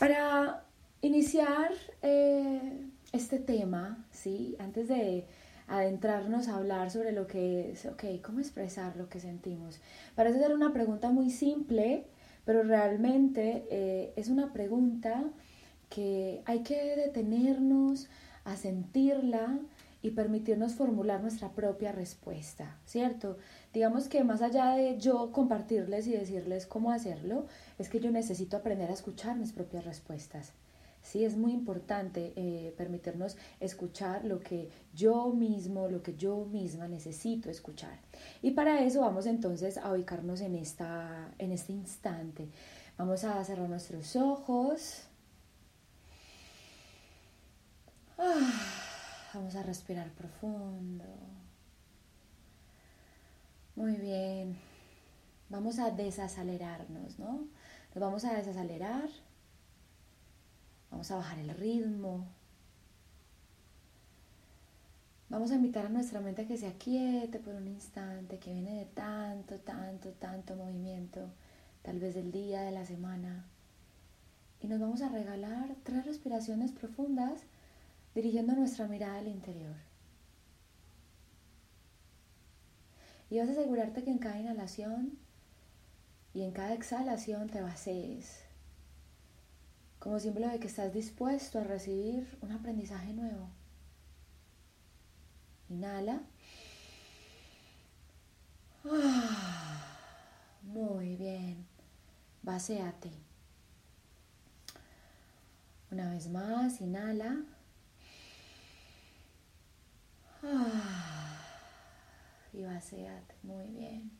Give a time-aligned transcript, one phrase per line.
[0.00, 0.64] Para
[1.02, 5.26] iniciar eh, este tema, sí, antes de
[5.68, 9.78] adentrarnos a hablar sobre lo que es, ok, cómo expresar lo que sentimos.
[10.14, 12.06] Parece ser una pregunta muy simple,
[12.46, 15.22] pero realmente eh, es una pregunta
[15.90, 18.08] que hay que detenernos
[18.44, 19.58] a sentirla
[20.00, 23.36] y permitirnos formular nuestra propia respuesta, ¿cierto?
[23.72, 27.46] Digamos que más allá de yo compartirles y decirles cómo hacerlo,
[27.78, 30.52] es que yo necesito aprender a escuchar mis propias respuestas.
[31.02, 36.88] Sí, es muy importante eh, permitirnos escuchar lo que yo mismo, lo que yo misma
[36.88, 37.98] necesito escuchar.
[38.42, 42.48] Y para eso vamos entonces a ubicarnos en, esta, en este instante.
[42.98, 45.04] Vamos a cerrar nuestros ojos.
[48.18, 48.52] Ah,
[49.32, 51.29] vamos a respirar profundo.
[53.80, 54.58] Muy bien.
[55.48, 57.48] Vamos a desacelerarnos, ¿no?
[57.94, 59.08] Nos vamos a desacelerar.
[60.90, 62.26] Vamos a bajar el ritmo.
[65.30, 68.80] Vamos a invitar a nuestra mente a que se aquiete por un instante, que viene
[68.80, 71.30] de tanto, tanto, tanto movimiento,
[71.80, 73.46] tal vez del día, de la semana.
[74.60, 77.44] Y nos vamos a regalar tres respiraciones profundas
[78.14, 79.89] dirigiendo nuestra mirada al interior.
[83.30, 85.16] Y vas a asegurarte que en cada inhalación
[86.34, 88.42] y en cada exhalación te vacíes,
[90.00, 93.48] como símbolo de que estás dispuesto a recibir un aprendizaje nuevo.
[95.68, 96.22] Inhala.
[98.84, 99.96] Ah,
[100.62, 101.66] muy bien.
[102.42, 103.10] Vacéate.
[105.90, 107.44] Una vez más, inhala.
[112.52, 113.34] Y vacíate.
[113.42, 114.10] Muy bien.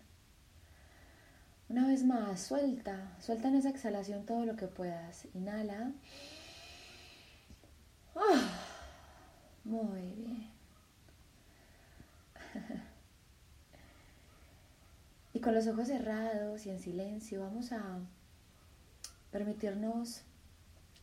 [1.69, 5.27] Una vez más, suelta, suelta en esa exhalación todo lo que puedas.
[5.35, 5.93] Inhala.
[8.17, 8.51] Ah,
[9.65, 10.51] muy bien.
[15.33, 18.01] Y con los ojos cerrados y en silencio vamos a
[19.31, 20.23] permitirnos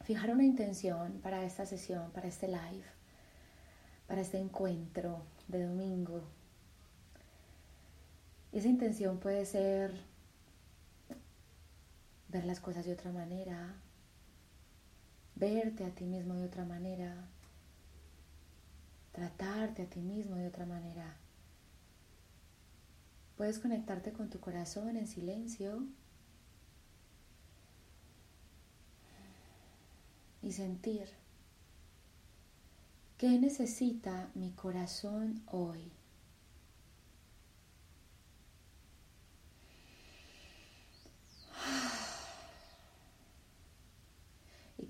[0.04, 2.84] fijar una intención para esta sesión, para este live,
[4.06, 6.24] para este encuentro de domingo.
[8.58, 9.94] Esa intención puede ser
[12.30, 13.76] ver las cosas de otra manera,
[15.36, 17.28] verte a ti mismo de otra manera,
[19.12, 21.18] tratarte a ti mismo de otra manera.
[23.38, 25.84] Puedes conectarte con tu corazón en silencio
[30.42, 31.08] y sentir
[33.20, 35.97] qué necesita mi corazón hoy.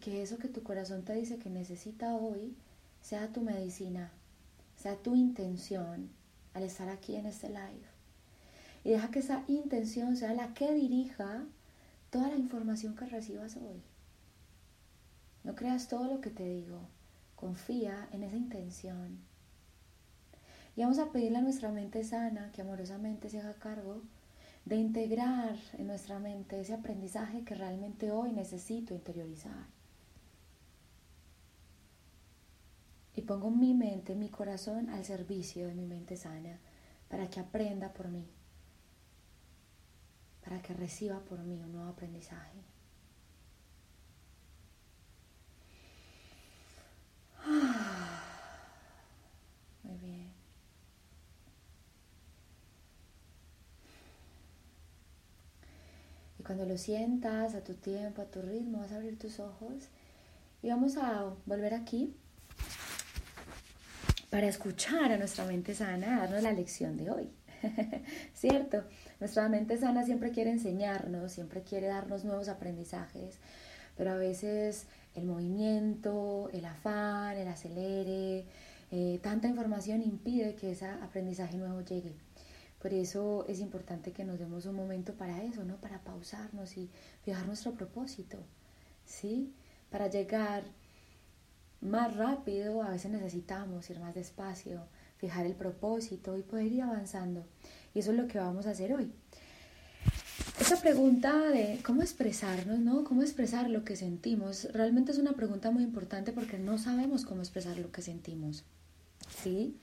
[0.08, 2.56] Que eso que tu corazón te dice que necesita hoy
[3.02, 4.10] sea tu medicina,
[4.78, 6.10] sea tu intención
[6.54, 7.84] al estar aquí en este live.
[8.86, 11.44] Y deja que esa intención sea la que dirija
[12.10, 13.82] toda la información que recibas hoy.
[15.44, 16.80] No creas todo lo que te digo,
[17.36, 19.20] confía en esa intención.
[20.78, 24.04] Y vamos a pedirle a nuestra mente sana que amorosamente se haga cargo
[24.64, 29.77] de integrar en nuestra mente ese aprendizaje que realmente hoy necesito interiorizar.
[33.28, 36.58] Pongo mi mente, mi corazón al servicio de mi mente sana
[37.10, 38.26] para que aprenda por mí,
[40.44, 42.64] para que reciba por mí un nuevo aprendizaje.
[49.84, 50.32] Muy bien.
[56.40, 59.90] Y cuando lo sientas a tu tiempo, a tu ritmo, vas a abrir tus ojos
[60.64, 62.16] y vamos a volver aquí
[64.30, 67.30] para escuchar a nuestra mente sana, darnos la lección de hoy.
[68.34, 68.84] ¿Cierto?
[69.20, 73.40] Nuestra mente sana siempre quiere enseñarnos, siempre quiere darnos nuevos aprendizajes,
[73.96, 74.86] pero a veces
[75.16, 78.46] el movimiento, el afán, el acelere,
[78.92, 82.14] eh, tanta información impide que ese aprendizaje nuevo llegue.
[82.80, 85.78] Por eso es importante que nos demos un momento para eso, ¿no?
[85.78, 86.90] Para pausarnos y
[87.24, 88.38] fijar nuestro propósito,
[89.06, 89.52] ¿sí?
[89.90, 90.64] Para llegar
[91.82, 94.82] más rápido, a veces necesitamos ir más despacio,
[95.18, 97.46] fijar el propósito y poder ir avanzando.
[97.94, 99.12] Y eso es lo que vamos a hacer hoy.
[100.60, 103.04] Esta pregunta de cómo expresarnos, ¿no?
[103.04, 107.42] Cómo expresar lo que sentimos, realmente es una pregunta muy importante porque no sabemos cómo
[107.42, 108.64] expresar lo que sentimos,
[109.44, 109.78] ¿sí?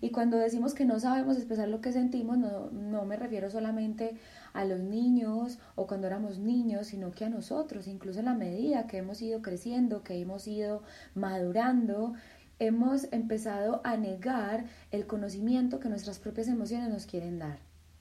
[0.00, 4.18] Y cuando decimos que no sabemos expresar lo que sentimos, no, no me refiero solamente
[4.54, 8.86] a los niños o cuando éramos niños, sino que a nosotros, incluso en la medida
[8.86, 10.82] que hemos ido creciendo, que hemos ido
[11.14, 12.14] madurando,
[12.58, 17.58] hemos empezado a negar el conocimiento que nuestras propias emociones nos quieren dar.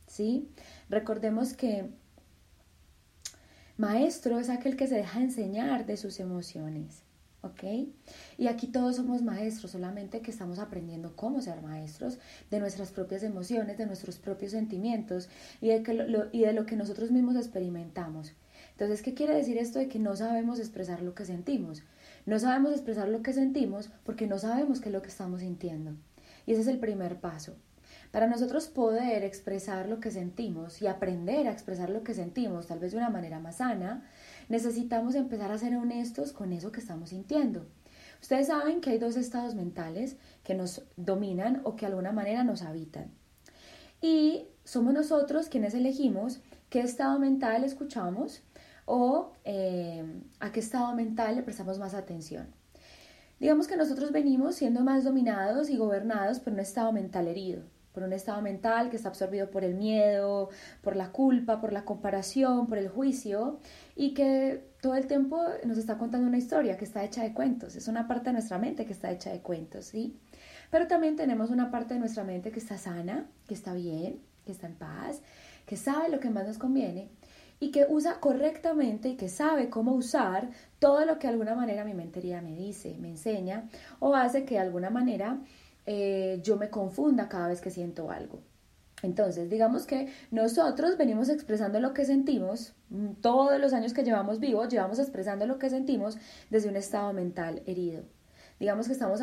[0.08, 0.48] ¿Sí?
[0.90, 1.90] Recordemos que
[3.78, 7.04] maestro es aquel que se deja enseñar de sus emociones.
[7.44, 7.64] ¿Ok?
[8.38, 12.18] Y aquí todos somos maestros, solamente que estamos aprendiendo cómo ser maestros
[12.50, 15.30] de nuestras propias emociones, de nuestros propios sentimientos
[15.62, 18.34] y de, que lo, y de lo que nosotros mismos experimentamos.
[18.72, 21.84] Entonces, ¿qué quiere decir esto de que no sabemos expresar lo que sentimos?
[22.26, 25.92] No sabemos expresar lo que sentimos porque no sabemos qué es lo que estamos sintiendo.
[26.46, 27.56] Y ese es el primer paso.
[28.12, 32.80] Para nosotros poder expresar lo que sentimos y aprender a expresar lo que sentimos, tal
[32.80, 34.08] vez de una manera más sana,
[34.50, 37.66] necesitamos empezar a ser honestos con eso que estamos sintiendo.
[38.22, 42.44] Ustedes saben que hay dos estados mentales que nos dominan o que de alguna manera
[42.44, 43.12] nos habitan.
[44.02, 48.42] Y somos nosotros quienes elegimos qué estado mental escuchamos
[48.86, 50.04] o eh,
[50.40, 52.48] a qué estado mental le prestamos más atención.
[53.40, 57.64] Digamos que nosotros venimos siendo más dominados y gobernados por un estado mental herido
[57.94, 60.50] por un estado mental que está absorbido por el miedo,
[60.82, 63.60] por la culpa, por la comparación, por el juicio
[63.96, 67.76] y que todo el tiempo nos está contando una historia que está hecha de cuentos.
[67.76, 70.18] Es una parte de nuestra mente que está hecha de cuentos, ¿sí?
[70.72, 74.52] Pero también tenemos una parte de nuestra mente que está sana, que está bien, que
[74.52, 75.22] está en paz,
[75.66, 77.10] que sabe lo que más nos conviene
[77.60, 80.50] y que usa correctamente y que sabe cómo usar
[80.80, 83.70] todo lo que de alguna manera mi mentería me dice, me enseña
[84.00, 85.40] o hace que de alguna manera
[85.86, 88.42] eh, yo me confunda cada vez que siento algo.
[89.02, 94.40] Entonces, digamos que nosotros venimos expresando lo que sentimos, mm, todos los años que llevamos
[94.40, 96.18] vivos, llevamos expresando lo que sentimos
[96.50, 98.04] desde un estado mental herido.
[98.60, 99.20] Digamos que estamos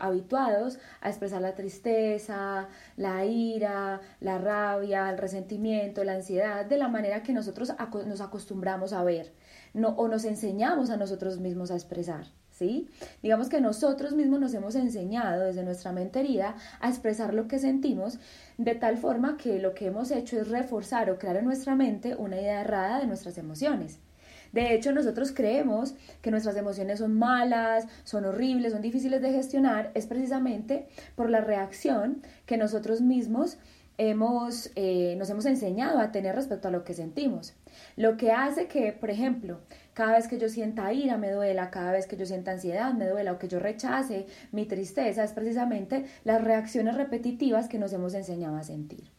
[0.00, 6.88] habituados a expresar la tristeza, la ira, la rabia, el resentimiento, la ansiedad, de la
[6.88, 7.72] manera que nosotros
[8.06, 9.32] nos acostumbramos a ver
[9.72, 12.26] no, o nos enseñamos a nosotros mismos a expresar.
[13.22, 17.58] Digamos que nosotros mismos nos hemos enseñado desde nuestra mente herida a expresar lo que
[17.58, 18.18] sentimos
[18.58, 22.14] de tal forma que lo que hemos hecho es reforzar o crear en nuestra mente
[22.16, 23.98] una idea errada de nuestras emociones.
[24.52, 29.90] De hecho, nosotros creemos que nuestras emociones son malas, son horribles, son difíciles de gestionar,
[29.94, 33.56] es precisamente por la reacción que nosotros mismos
[33.96, 37.54] hemos, eh, nos hemos enseñado a tener respecto a lo que sentimos.
[37.96, 39.60] Lo que hace que, por ejemplo,
[39.94, 43.08] cada vez que yo sienta ira me duela, cada vez que yo sienta ansiedad me
[43.08, 48.14] duela o que yo rechace mi tristeza, es precisamente las reacciones repetitivas que nos hemos
[48.14, 49.10] enseñado a sentir.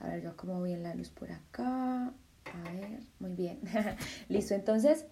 [0.00, 2.12] A ver, yo como bien la luz por acá.
[2.44, 3.60] A ver, muy bien.
[4.28, 5.06] Listo, entonces...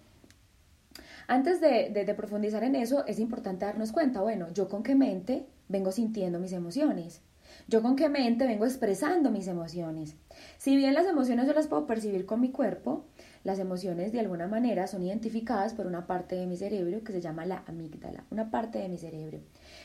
[1.29, 5.45] Antes de, de, profundizar en eso, es importante darnos cuenta, bueno, yo con qué mente
[5.67, 7.21] vengo sintiendo mis emociones.
[7.67, 10.15] Yo con qué mente vengo expresando mis emociones.
[10.57, 13.05] Si bien las emociones yo las puedo percibir con mi cuerpo,
[13.47, 17.21] las emociones de alguna manera son identificadas por una parte de mi cerebro que se
[17.21, 19.39] llama la amígdala, una parte de mi cerebro.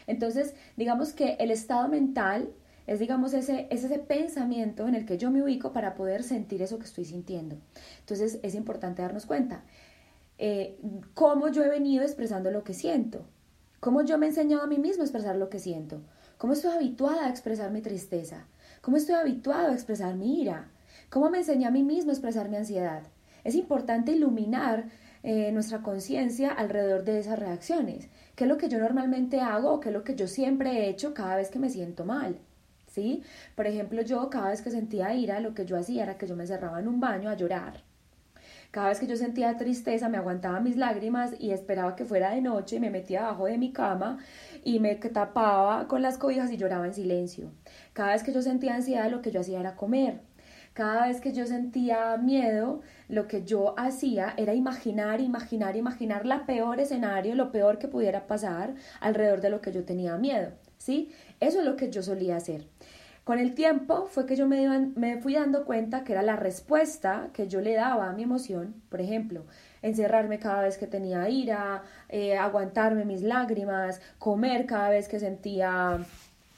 [0.09, 2.49] Entonces, digamos que el estado mental
[2.89, 6.81] es, digamos, ese, ese pensamiento en el que yo me ubico para poder sentir eso
[6.81, 7.57] que estoy sintiendo.
[8.01, 9.63] Entonces, es importante darnos cuenta
[10.39, 10.77] eh,
[11.15, 13.25] cómo yo he venido expresando lo que siento,
[13.79, 16.01] cómo yo me he enseñado a mí mismo a expresar lo que siento,
[16.37, 18.49] cómo estoy habituada a expresar mi tristeza,
[18.81, 20.69] cómo estoy habituado a expresar mi ira,
[21.11, 23.05] cómo me enseñé a mí mismo a expresar mi ansiedad.
[23.45, 24.87] Es importante iluminar
[25.23, 28.09] eh, nuestra conciencia alrededor de esas reacciones.
[28.35, 30.89] ¿Qué es lo que yo normalmente hago o qué es lo que yo siempre he
[30.89, 32.39] hecho cada vez que me siento mal?
[32.89, 33.23] ¿Sí?
[33.55, 36.37] Por ejemplo, yo cada vez que sentía ira, lo que yo hacía era que yo
[36.37, 37.83] me cerraba en un baño a llorar.
[38.73, 42.41] Cada vez que yo sentía tristeza, me aguantaba mis lágrimas y esperaba que fuera de
[42.41, 44.19] noche y me metía abajo de mi cama
[44.65, 47.51] y me tapaba con las cobijas y lloraba en silencio.
[47.93, 50.23] Cada vez que yo sentía ansiedad, lo que yo hacía era comer.
[50.75, 56.47] Cada vez que yo sentía miedo, lo que yo hacía era imaginar, imaginar, imaginar la
[56.47, 61.13] peor escenario, lo peor que pudiera pasar alrededor de lo que yo tenía miedo, ¿sí?
[61.41, 62.67] Eso es lo que yo solía hacer.
[63.25, 67.29] Con el tiempo fue que yo me, me, fui dando cuenta que era la respuesta
[67.33, 69.45] que yo le daba a mi emoción, por ejemplo,
[69.81, 76.05] encerrarme cada vez que tenía ira, eh, aguantarme mis lágrimas, comer cada vez que sentía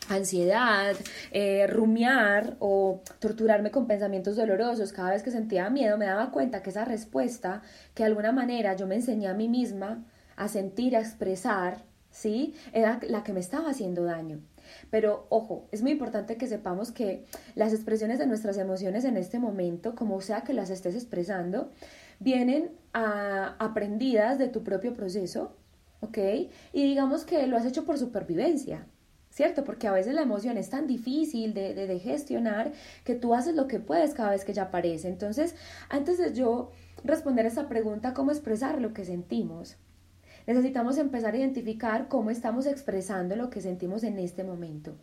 [0.09, 0.97] ansiedad,
[1.31, 6.63] eh, rumiar o torturarme con pensamientos dolorosos, cada vez que sentía miedo me daba cuenta
[6.63, 7.63] que esa respuesta
[7.95, 10.05] que de alguna manera yo me enseñé a mí misma
[10.37, 12.55] a sentir, a expresar, ¿sí?
[12.73, 14.41] Era la que me estaba haciendo daño.
[14.91, 19.39] Pero ojo, es muy importante que sepamos que las expresiones de nuestras emociones en este
[19.39, 21.71] momento, como sea que las estés expresando,
[22.21, 25.57] vienen a, aprendidas de tu propio proceso,
[26.01, 26.19] ¿ok?
[26.73, 28.87] Y digamos que lo has hecho por supervivencia,
[29.35, 29.65] ¿cierto?
[29.65, 32.73] Porque a veces la emoción es tan difícil de, de, gestionar
[33.03, 35.09] que tú haces lo que puedes cada vez que ya aparece.
[35.09, 35.57] Entonces,
[35.89, 36.71] antes de yo
[37.03, 39.77] responder esa pregunta, ¿cómo expresar lo que sentimos?
[40.47, 44.95] Necesitamos empezar a identificar cómo estamos expresando lo que sentimos en este momento.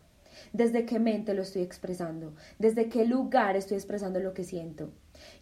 [0.53, 4.91] Desde qué mente lo estoy expresando, desde qué lugar estoy expresando lo que siento.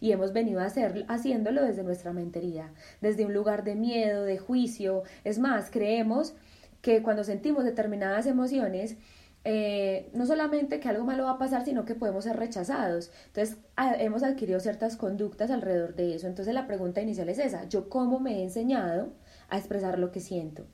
[0.00, 4.38] Y hemos venido a hacer, haciéndolo desde nuestra mentería, desde un lugar de miedo, de
[4.38, 5.04] juicio.
[5.22, 6.34] Es más, creemos
[6.82, 8.96] que cuando sentimos determinadas emociones,
[9.44, 13.10] eh, no solamente que algo malo va a pasar, sino que podemos ser rechazados.
[13.26, 13.58] Entonces,
[13.98, 16.26] hemos adquirido ciertas conductas alrededor de eso.
[16.26, 19.12] Entonces, la pregunta inicial es esa, ¿yo cómo me he enseñado
[19.48, 20.66] a expresar lo que siento?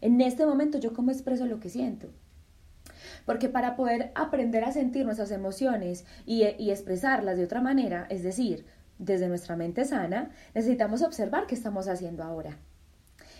[0.00, 2.08] En este momento, ¿yo cómo expreso lo que siento?
[3.24, 8.22] Porque para poder aprender a sentir nuestras emociones y, y expresarlas de otra manera, es
[8.22, 8.66] decir,
[8.98, 12.58] desde nuestra mente sana, necesitamos observar qué estamos haciendo ahora.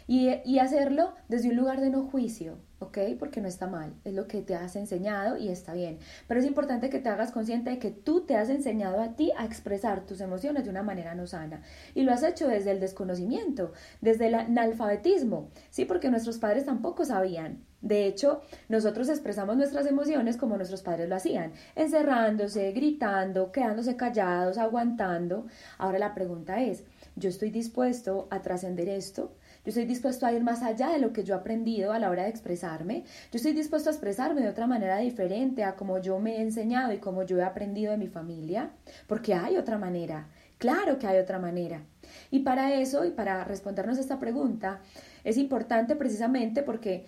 [0.09, 2.99] Y, hacerlo desde un lugar de no juicio, ¿ok?
[3.19, 5.99] Porque no está mal, es lo que te has enseñado y está bien.
[6.29, 9.33] Pero es importante que te hagas consciente de que tú te has enseñado a ti
[9.37, 11.63] a expresar tus emociones de una manera no sana.
[11.95, 15.85] Y lo has hecho desde el desconocimiento, desde el analfabetismo, ¿sí?
[15.85, 17.65] Porque nuestros padres tampoco sabían.
[17.81, 24.59] De hecho, nosotros expresamos nuestras emociones como nuestros padres lo hacían, encerrándose, gritando, quedándose callados,
[24.59, 25.47] aguantando.
[25.79, 26.85] Ahora la pregunta es,
[27.17, 29.37] ¿yo estoy dispuesto a trascender esto?
[29.67, 32.09] Yo estoy dispuesto a ir más allá de lo que yo he aprendido a la
[32.09, 33.03] hora de expresarme.
[33.33, 36.93] Yo estoy dispuesto a expresarme de otra manera diferente a como yo me he enseñado
[36.93, 38.71] y como yo he aprendido de mi familia.
[39.09, 40.29] Porque hay otra manera.
[40.59, 41.83] Claro que hay otra manera.
[42.31, 44.83] Y para eso, y para respondernos a esta pregunta,
[45.25, 47.07] es importante precisamente porque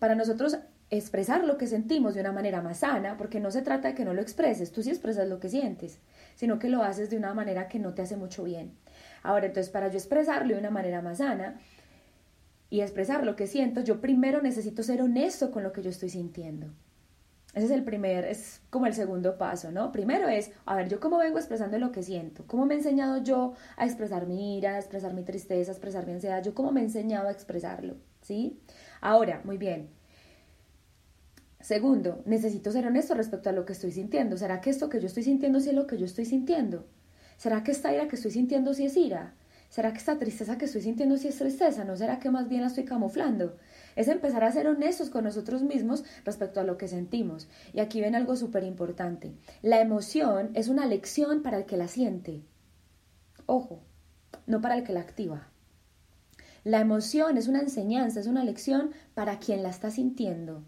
[0.00, 0.58] para nosotros
[0.90, 4.04] expresar lo que sentimos de una manera más sana, porque no se trata de que
[4.04, 6.00] no lo expreses, tú sí expresas lo que sientes,
[6.34, 8.72] sino que lo haces de una manera que no te hace mucho bien.
[9.22, 11.60] Ahora, entonces, para yo expresarlo de una manera más sana,
[12.70, 16.08] y expresar lo que siento, yo primero necesito ser honesto con lo que yo estoy
[16.08, 16.68] sintiendo.
[17.52, 19.90] Ese es el primer, es como el segundo paso, ¿no?
[19.90, 23.22] Primero es, a ver, yo cómo vengo expresando lo que siento, cómo me he enseñado
[23.24, 26.70] yo a expresar mi ira, a expresar mi tristeza, a expresar mi ansiedad, yo cómo
[26.70, 28.60] me he enseñado a expresarlo, ¿sí?
[29.00, 29.88] Ahora, muy bien.
[31.60, 34.38] Segundo, necesito ser honesto respecto a lo que estoy sintiendo.
[34.38, 36.86] ¿Será que esto que yo estoy sintiendo sí es lo que yo estoy sintiendo?
[37.36, 39.34] ¿Será que esta ira que estoy sintiendo sí es ira?
[39.70, 41.84] ¿Será que esta tristeza que estoy sintiendo sí es tristeza?
[41.84, 43.56] ¿No será que más bien la estoy camuflando?
[43.94, 47.48] Es empezar a ser honestos con nosotros mismos respecto a lo que sentimos.
[47.72, 49.32] Y aquí ven algo súper importante.
[49.62, 52.42] La emoción es una lección para el que la siente.
[53.46, 53.80] Ojo,
[54.48, 55.46] no para el que la activa.
[56.64, 60.64] La emoción es una enseñanza, es una lección para quien la está sintiendo,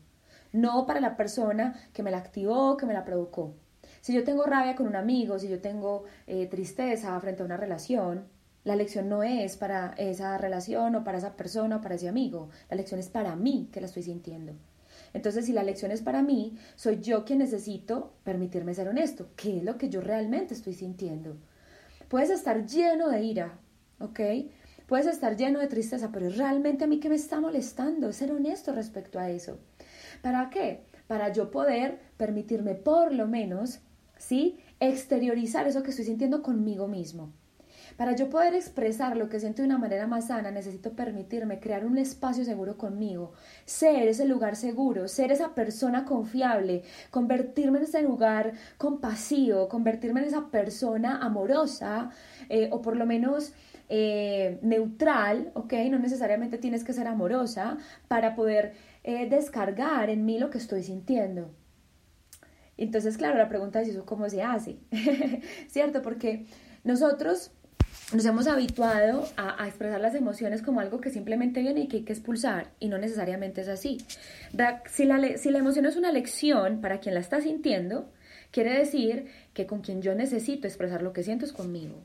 [0.53, 3.57] no para la persona que me la activó, que me la provocó.
[4.01, 7.57] Si yo tengo rabia con un amigo, si yo tengo eh, tristeza frente a una
[7.57, 8.27] relación,
[8.65, 12.51] la lección no es para esa relación o para esa persona o para ese amigo.
[12.71, 14.53] La lección es para mí que la estoy sintiendo.
[15.15, 19.31] Entonces, si la lección es para mí, soy yo quien necesito permitirme ser honesto.
[19.37, 21.37] ¿Qué es lo que yo realmente estoy sintiendo?
[22.09, 23.59] Puedes estar lleno de ira,
[23.99, 24.21] ¿ok?
[24.87, 28.73] Puedes estar lleno de tristeza, pero realmente a mí que me está molestando ser honesto
[28.73, 29.59] respecto a eso.
[30.23, 30.85] ¿Para qué?
[31.09, 33.81] Para yo poder permitirme por lo menos,
[34.19, 34.61] ¿sí?
[34.81, 37.33] Exteriorizar eso que estoy sintiendo conmigo mismo.
[37.97, 41.85] Para yo poder expresar lo que siento de una manera más sana, necesito permitirme crear
[41.85, 43.33] un espacio seguro conmigo,
[43.65, 50.27] ser ese lugar seguro, ser esa persona confiable, convertirme en ese lugar compasivo, convertirme en
[50.27, 52.11] esa persona amorosa
[52.49, 53.53] eh, o por lo menos
[53.89, 55.75] eh, neutral, ¿ok?
[55.91, 57.77] No necesariamente tienes que ser amorosa
[58.09, 58.73] para poder
[59.05, 61.51] eh, descargar en mí lo que estoy sintiendo.
[62.79, 64.79] Entonces, claro, la pregunta es eso, ¿cómo se hace?
[65.69, 66.01] ¿Cierto?
[66.01, 66.47] Porque
[66.85, 67.53] nosotros
[68.13, 72.03] nos hemos habituado a, expresar las emociones como algo que simplemente viene y que hay
[72.05, 73.99] que expulsar, y no necesariamente es así.
[74.91, 78.11] Si la, si la emoción es una lección para quien la está sintiendo,
[78.51, 82.03] quiere decir que con quien yo necesito expresar lo que siento es conmigo.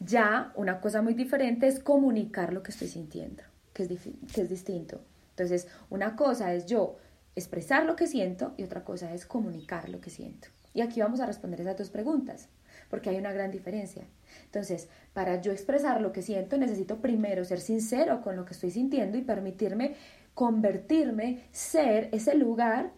[0.00, 3.42] Ya una cosa muy diferente es comunicar lo que estoy sintiendo,
[3.72, 3.88] que es,
[4.34, 5.00] que es distinto.
[5.30, 6.96] Entonces, una cosa es yo
[7.34, 10.48] expresar lo que siento y otra cosa es comunicar lo que siento.
[10.74, 12.48] Y aquí vamos a responder esas dos preguntas,
[12.90, 14.04] porque hay una gran diferencia.
[14.48, 18.70] Entonces, para yo expresar lo que siento, necesito primero ser sincero con lo que estoy
[18.70, 19.94] sintiendo y permitirme
[20.32, 22.92] convertirme, ser ese lugar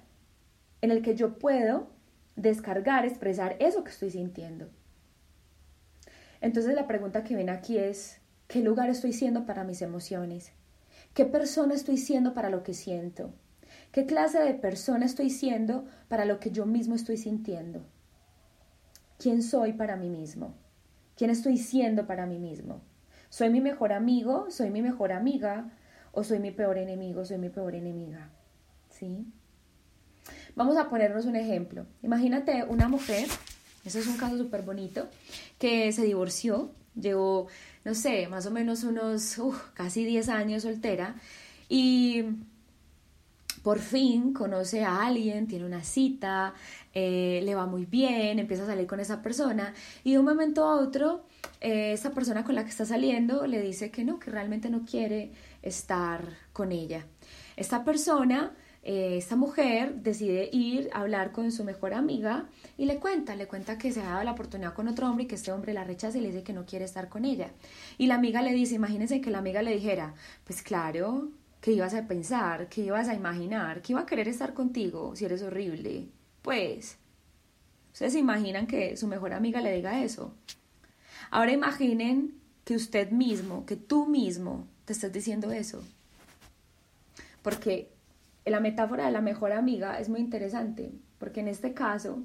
[0.80, 1.88] en el que yo puedo
[2.36, 4.68] descargar, expresar eso que estoy sintiendo.
[6.40, 10.52] Entonces la pregunta que viene aquí es, ¿qué lugar estoy siendo para mis emociones?
[11.14, 13.32] ¿Qué persona estoy siendo para lo que siento?
[13.90, 17.86] ¿Qué clase de persona estoy siendo para lo que yo mismo estoy sintiendo?
[19.18, 20.54] ¿Quién soy para mí mismo?
[21.16, 22.82] ¿Quién estoy siendo para mí mismo?
[23.28, 24.50] ¿Soy mi mejor amigo?
[24.50, 25.70] ¿Soy mi mejor amiga?
[26.12, 27.24] ¿O soy mi peor enemigo?
[27.24, 28.30] ¿Soy mi peor enemiga?
[28.88, 29.26] ¿Sí?
[30.56, 31.86] Vamos a ponernos un ejemplo.
[32.02, 33.28] Imagínate una mujer,
[33.84, 35.08] eso es un caso súper bonito,
[35.58, 37.46] que se divorció, llevó,
[37.84, 39.40] no sé, más o menos unos
[39.74, 41.14] casi 10 años soltera
[41.68, 42.24] y
[43.62, 46.54] por fin conoce a alguien, tiene una cita,
[46.94, 50.64] eh, le va muy bien, empieza a salir con esa persona y de un momento
[50.64, 51.24] a otro
[51.60, 54.84] eh, esa persona con la que está saliendo le dice que no, que realmente no
[54.84, 57.06] quiere estar con ella.
[57.56, 62.48] Esta persona, eh, esta mujer decide ir a hablar con su mejor amiga
[62.78, 65.26] y le cuenta, le cuenta que se ha dado la oportunidad con otro hombre y
[65.26, 67.50] que este hombre la rechaza y le dice que no quiere estar con ella.
[67.98, 70.14] Y la amiga le dice, imagínense que la amiga le dijera,
[70.44, 71.28] pues claro,
[71.60, 72.68] ¿Qué ibas a pensar?
[72.68, 73.82] ¿Qué ibas a imaginar?
[73.82, 76.08] ¿Qué iba a querer estar contigo si eres horrible?
[76.40, 76.96] Pues,
[77.92, 80.32] ustedes se imaginan que su mejor amiga le diga eso.
[81.30, 85.84] Ahora imaginen que usted mismo, que tú mismo te estés diciendo eso.
[87.42, 87.90] Porque
[88.46, 92.22] la metáfora de la mejor amiga es muy interesante, porque en este caso,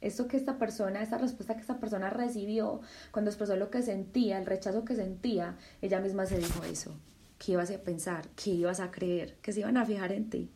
[0.00, 2.80] esto que esta persona, esta respuesta que esta persona recibió
[3.12, 6.96] cuando expresó lo que sentía, el rechazo que sentía, ella misma se dijo eso.
[7.44, 8.28] ¿Qué ibas a pensar?
[8.36, 9.34] ¿Qué ibas a creer?
[9.42, 10.48] ¿Que se iban a fijar en ti?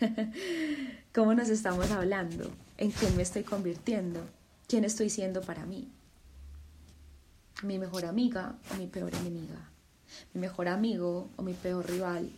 [1.14, 2.50] ¿Cómo nos estamos hablando?
[2.76, 4.18] ¿En quién me estoy convirtiendo?
[4.66, 5.92] ¿Quién estoy siendo para mí?
[7.62, 9.70] ¿Mi mejor amiga o mi peor enemiga?
[10.32, 12.28] ¿Mi mejor amigo o mi peor rival?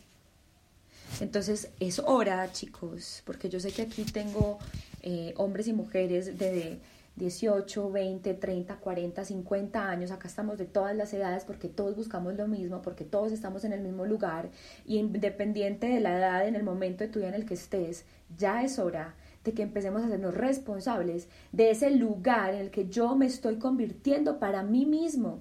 [1.21, 4.59] Entonces es hora, chicos, porque yo sé que aquí tengo
[5.00, 6.81] eh, hombres y mujeres de
[7.16, 12.35] 18, 20, 30, 40, 50 años, acá estamos de todas las edades porque todos buscamos
[12.35, 14.50] lo mismo, porque todos estamos en el mismo lugar
[14.85, 18.04] y independiente de la edad, en el momento de tu vida en el que estés,
[18.36, 19.14] ya es hora
[19.45, 23.56] de que empecemos a hacernos responsables de ese lugar en el que yo me estoy
[23.56, 25.41] convirtiendo para mí mismo.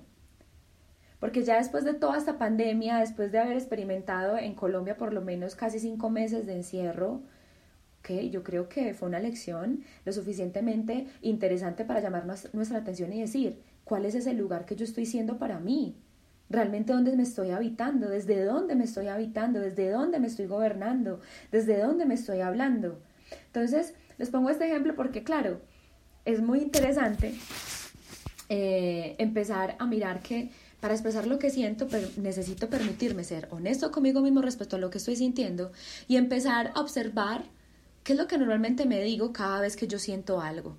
[1.19, 5.21] Porque ya después de toda esta pandemia, después de haber experimentado en Colombia por lo
[5.21, 7.21] menos casi cinco meses de encierro,
[8.29, 13.59] yo creo que fue una lección lo suficientemente interesante para llamar nuestra atención y decir,
[13.83, 15.95] ¿cuál es ese lugar que yo estoy siendo para mí?
[16.49, 18.07] ¿Realmente dónde me estoy habitando?
[18.07, 19.59] ¿Desde dónde me estoy habitando?
[19.59, 21.19] ¿Desde dónde me estoy gobernando?
[21.51, 22.99] ¿Desde dónde me estoy hablando?
[23.47, 25.61] Entonces, les pongo este ejemplo porque, claro,
[26.23, 27.33] es muy interesante
[28.49, 31.87] eh, empezar a mirar que para expresar lo que siento
[32.17, 35.71] necesito permitirme ser honesto conmigo mismo respecto a lo que estoy sintiendo
[36.07, 37.43] y empezar a observar
[38.05, 40.77] ¿Qué es lo que normalmente me digo cada vez que yo siento algo?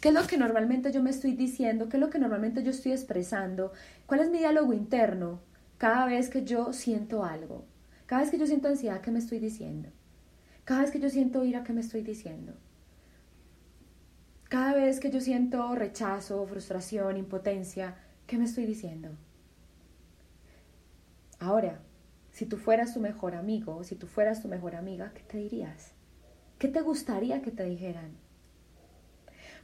[0.00, 1.88] ¿Qué es lo que normalmente yo me estoy diciendo?
[1.88, 3.72] ¿Qué es lo que normalmente yo estoy expresando?
[4.06, 5.40] ¿Cuál es mi diálogo interno
[5.76, 7.64] cada vez que yo siento algo?
[8.06, 9.88] Cada vez que yo siento ansiedad, ¿qué me estoy diciendo?
[10.64, 12.54] Cada vez que yo siento ira, ¿qué me estoy diciendo?
[14.48, 17.96] Cada vez que yo siento rechazo, frustración, impotencia,
[18.28, 19.08] ¿qué me estoy diciendo?
[21.40, 21.80] Ahora,
[22.38, 25.90] si tú fueras tu mejor amigo, si tú fueras tu mejor amiga, ¿qué te dirías?
[26.60, 28.12] ¿Qué te gustaría que te dijeran?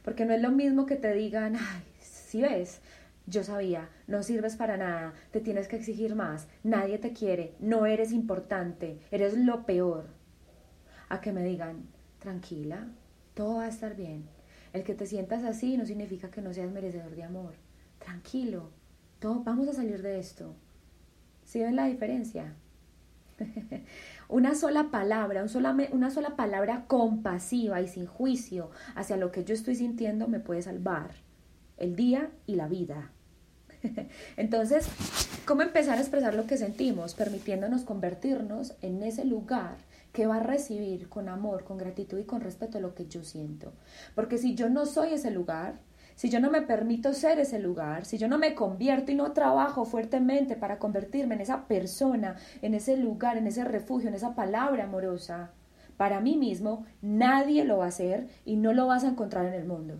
[0.03, 2.81] Porque no es lo mismo que te digan, ay, si ves,
[3.27, 7.85] yo sabía, no sirves para nada, te tienes que exigir más, nadie te quiere, no
[7.85, 10.07] eres importante, eres lo peor.
[11.07, 11.87] A que me digan,
[12.19, 12.89] tranquila,
[13.35, 14.27] todo va a estar bien.
[14.73, 17.53] El que te sientas así no significa que no seas merecedor de amor.
[17.99, 18.71] Tranquilo,
[19.19, 20.57] todo, vamos a salir de esto.
[21.45, 22.53] ¿Sí ven la diferencia?
[24.29, 25.45] una sola palabra,
[25.91, 30.61] una sola palabra compasiva y sin juicio hacia lo que yo estoy sintiendo me puede
[30.61, 31.11] salvar
[31.77, 33.11] el día y la vida.
[34.37, 34.87] Entonces,
[35.45, 37.13] ¿cómo empezar a expresar lo que sentimos?
[37.13, 39.77] Permitiéndonos convertirnos en ese lugar
[40.11, 43.73] que va a recibir con amor, con gratitud y con respeto lo que yo siento.
[44.15, 45.79] Porque si yo no soy ese lugar,
[46.15, 49.33] si yo no me permito ser ese lugar, si yo no me convierto y no
[49.33, 54.33] trabajo fuertemente para convertirme en esa persona, en ese lugar, en ese refugio, en esa
[54.33, 55.51] palabra amorosa,
[55.97, 59.53] para mí mismo, nadie lo va a hacer y no lo vas a encontrar en
[59.53, 59.99] el mundo.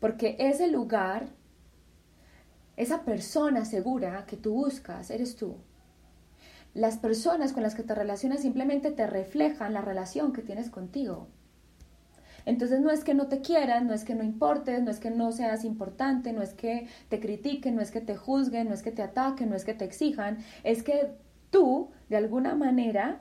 [0.00, 1.28] Porque ese lugar,
[2.76, 5.56] esa persona segura que tú buscas, eres tú.
[6.74, 11.28] Las personas con las que te relacionas simplemente te reflejan la relación que tienes contigo.
[12.46, 15.10] Entonces no es que no te quieran, no es que no importes, no es que
[15.10, 18.82] no seas importante, no es que te critiquen, no es que te juzguen, no es
[18.82, 21.10] que te ataquen, no es que te exijan, es que
[21.50, 23.20] tú, de alguna manera,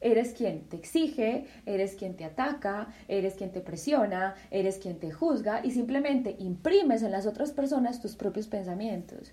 [0.00, 5.10] eres quien te exige, eres quien te ataca, eres quien te presiona, eres quien te
[5.10, 9.32] juzga y simplemente imprimes en las otras personas tus propios pensamientos.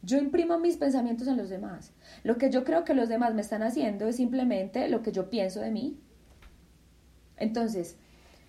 [0.00, 1.92] Yo imprimo mis pensamientos en los demás.
[2.24, 5.28] Lo que yo creo que los demás me están haciendo es simplemente lo que yo
[5.28, 6.00] pienso de mí.
[7.36, 7.98] Entonces,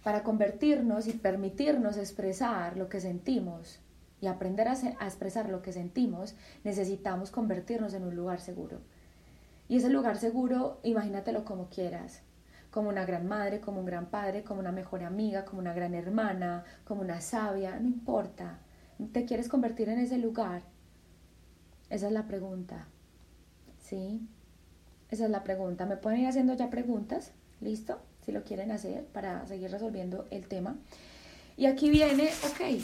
[0.04, 3.80] para convertirnos y permitirnos expresar lo que sentimos
[4.20, 8.80] y aprender a, expresar lo que sentimos, necesitamos convertirnos en un lugar seguro.
[9.68, 12.22] Y ese lugar seguro, imagínatelo como quieras,
[12.70, 15.94] como una gran madre, como un gran padre, como una mejor amiga, como una gran
[15.94, 18.60] hermana, como una sabia, no importa.
[19.12, 20.64] ¿Te quieres convertir en ese lugar?
[21.90, 22.88] Esa es la pregunta.
[23.78, 24.28] ¿Sí?
[25.10, 25.86] Esa es la pregunta.
[25.86, 27.34] ¿Me pueden ir haciendo ya preguntas?
[27.60, 28.00] ¿Listo?
[28.26, 30.78] Si lo quieren hacer para seguir resolviendo el tema.
[31.58, 32.82] Y aquí viene, ok,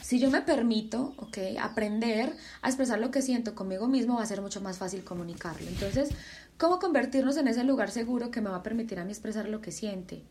[0.00, 4.26] si yo me permito, ok, aprender a expresar lo que siento conmigo mismo, va a
[4.26, 5.68] ser mucho más fácil comunicarlo.
[5.68, 6.10] Entonces,
[6.58, 9.60] ¿cómo convertirnos en ese lugar seguro que me va a permitir a mí expresar lo
[9.60, 10.22] que siente?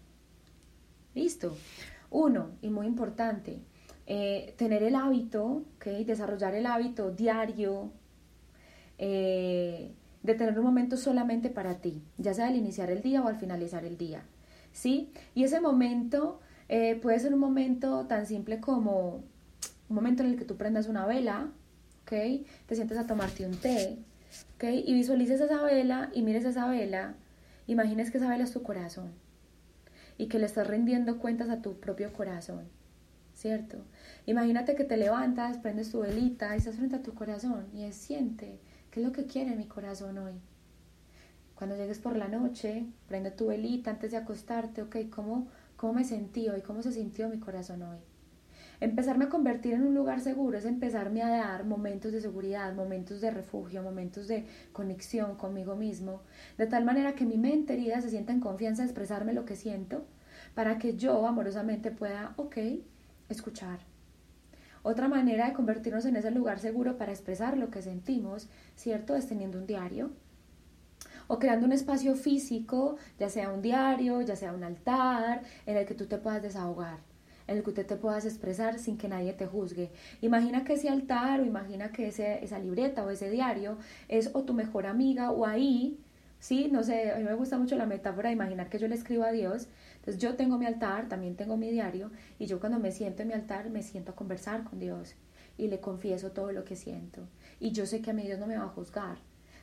[1.14, 1.58] Listo.
[2.10, 3.60] Uno, y muy importante,
[4.06, 7.92] eh, tener el hábito, ok, desarrollar el hábito diario
[8.98, 9.92] eh,
[10.24, 13.38] de tener un momento solamente para ti, ya sea al iniciar el día o al
[13.38, 14.24] finalizar el día.
[14.72, 15.12] ¿Sí?
[15.36, 19.24] Y ese momento eh, puede ser un momento tan simple como
[19.90, 21.50] un momento en el que tú prendas una vela,
[22.04, 22.46] ¿ok?
[22.66, 23.98] Te sientes a tomarte un té,
[24.56, 24.64] ¿ok?
[24.86, 27.16] Y visualices esa vela y mires esa vela,
[27.68, 29.12] imagines que esa vela es tu corazón
[30.18, 32.70] y que le estás rindiendo cuentas a tu propio corazón,
[33.34, 33.84] ¿cierto?
[34.26, 37.96] Imagínate que te levantas, prendes tu velita y estás frente a tu corazón y es,
[37.96, 38.60] siente,
[38.92, 40.34] ¿qué es lo que quiere mi corazón hoy?
[41.56, 44.98] Cuando llegues por la noche, prende tu velita antes de acostarte, ¿ok?
[45.10, 46.62] ¿Cómo, cómo me sentí hoy?
[46.62, 48.00] ¿Cómo se sintió mi corazón hoy?
[48.82, 53.22] Empezarme a convertir en un lugar seguro es empezarme a dar momentos de seguridad, momentos
[53.22, 56.24] de refugio, momentos de conexión conmigo mismo,
[56.58, 59.56] de tal manera que mi mente herida se sienta en confianza de expresarme lo que
[59.56, 60.04] siento,
[60.56, 62.58] para que yo amorosamente pueda, ok,
[63.30, 63.91] escuchar.
[64.84, 69.16] Otra manera de convertirnos en ese lugar seguro para expresar lo que sentimos, ¿cierto?
[69.16, 70.12] Es teniendo un diario,
[71.28, 75.86] o creando un espacio físico, ya sea un diario, ya sea un altar, en el
[75.86, 77.00] que tú te puedas desahogar
[77.48, 79.92] en el que usted te puedas expresar sin que nadie te juzgue.
[80.22, 84.44] Imagina que ese altar o imagina que ese, esa libreta o ese diario es o
[84.44, 86.00] tu mejor amiga o ahí,
[86.40, 86.70] ¿sí?
[86.72, 89.24] No sé, a mí me gusta mucho la metáfora de imaginar que yo le escribo
[89.24, 89.68] a Dios.
[90.02, 93.30] Entonces yo tengo mi altar, también tengo mi diario y yo cuando me siento en
[93.30, 95.16] mi altar me siento a conversar con Dios
[95.58, 97.28] y le confieso todo lo que siento.
[97.60, 99.20] Y yo sé que a mí Dios no me va a juzgar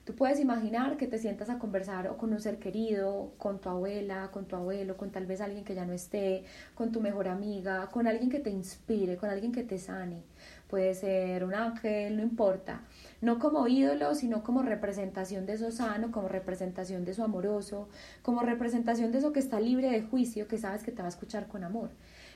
[0.09, 3.69] Tú puedes imaginar que te sientas a conversar o con un ser querido, con tu
[3.69, 7.29] abuela, con tu abuelo, con tal vez alguien que ya no esté, con tu mejor
[7.29, 10.23] amiga, con alguien que te inspire, con alguien que te sane.
[10.69, 12.83] Puede ser un ángel, no importa.
[13.21, 17.89] No como ídolo, sino como representación de eso sano, como representación de eso amoroso,
[18.23, 21.11] como representación de eso que está libre de juicio, que sabes que te va a
[21.11, 21.91] escuchar con amor.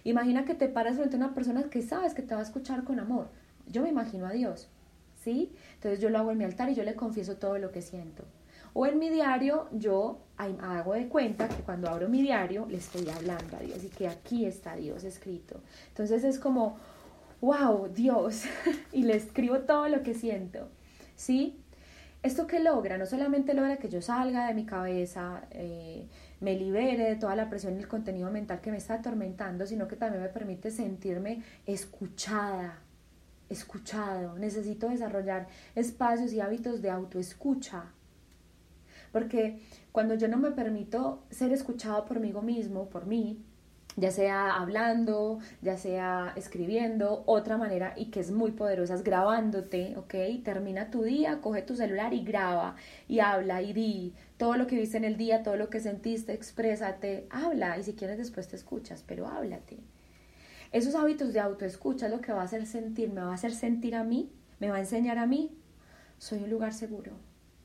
[0.05, 2.85] Imagina que te paras frente a una persona que sabes que te va a escuchar
[2.85, 3.29] con amor.
[3.69, 4.69] Yo me imagino a Dios.
[5.23, 5.53] ¿sí?
[5.75, 8.25] Entonces yo lo hago en mi altar y yo le confieso todo lo que siento.
[8.75, 13.09] O en mi diario yo hago de cuenta que cuando abro mi diario le estoy
[13.11, 15.61] hablando a Dios y que aquí está Dios escrito.
[15.89, 16.79] Entonces es como,
[17.43, 18.45] wow, Dios,
[18.93, 20.69] y le escribo todo lo que siento,
[21.17, 21.59] ¿sí?
[22.23, 22.99] ¿Esto que logra?
[22.99, 26.07] No solamente logra que yo salga de mi cabeza, eh,
[26.41, 29.89] me libere de toda la presión y el contenido mental que me está atormentando, sino
[29.89, 32.79] que también me permite sentirme escuchada,
[33.51, 37.87] escuchado, necesito desarrollar espacios y hábitos de autoescucha.
[39.11, 39.59] Porque
[39.91, 43.45] cuando yo no me permito ser escuchado por mí mismo, por mí,
[43.97, 49.95] ya sea hablando, ya sea escribiendo, otra manera y que es muy poderosa es grabándote,
[49.97, 50.15] ¿ok?
[50.43, 52.77] Termina tu día, coge tu celular y graba
[53.07, 56.33] y habla y di todo lo que viste en el día, todo lo que sentiste,
[56.33, 59.79] exprésate, habla y si quieres después te escuchas, pero háblate.
[60.73, 63.53] Esos hábitos de autoescucha es lo que va a hacer sentir, me va a hacer
[63.53, 65.55] sentir a mí, me va a enseñar a mí,
[66.17, 67.13] soy un lugar seguro,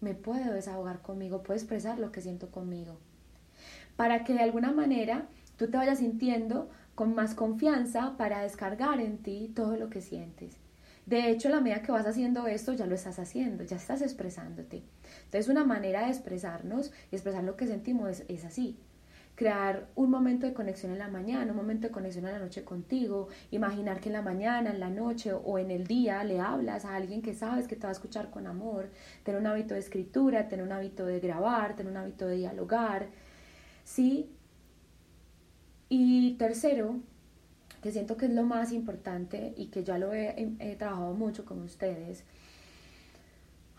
[0.02, 2.98] me puedo desahogar conmigo, puedo expresar lo que siento conmigo.
[3.96, 5.28] Para que de alguna manera
[5.58, 10.58] tú te vayas sintiendo con más confianza para descargar en ti todo lo que sientes.
[11.08, 14.84] De hecho, la medida que vas haciendo esto, ya lo estás haciendo, ya estás expresándote.
[15.24, 18.78] Entonces, una manera de expresarnos y expresar lo que sentimos es, así
[19.36, 22.64] crear un momento de conexión en la mañana, un momento de conexión en la noche
[22.66, 26.86] contigo, imaginar que en la mañana, en la noche o en el día le hablas
[26.86, 28.90] a alguien que sabes que te va a escuchar con amor,
[29.24, 33.10] tener un hábito de escritura, tener un hábito de grabar, tener un hábito de dialogar,
[33.84, 34.32] ¿sí?
[35.90, 37.00] Y tercero,
[37.82, 41.46] que siento que es lo más importante y que ya lo he, he trabajado mucho
[41.46, 42.24] con ustedes,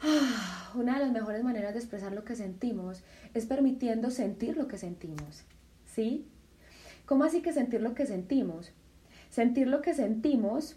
[0.75, 3.03] Una de las mejores maneras de expresar lo que sentimos
[3.35, 5.44] es permitiendo sentir lo que sentimos.
[5.87, 6.27] ¿Sí?
[7.07, 8.73] ¿Cómo así que sentir lo que sentimos?
[9.31, 10.77] Sentir lo que sentimos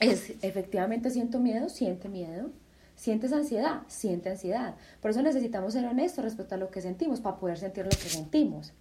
[0.00, 2.50] es efectivamente siento miedo, siente miedo.
[2.96, 3.82] ¿Sientes ansiedad?
[3.88, 4.74] Siente ansiedad.
[5.00, 7.96] Por eso necesitamos ser honestos respecto a lo que sentimos para poder sentir lo que
[7.96, 8.74] sentimos.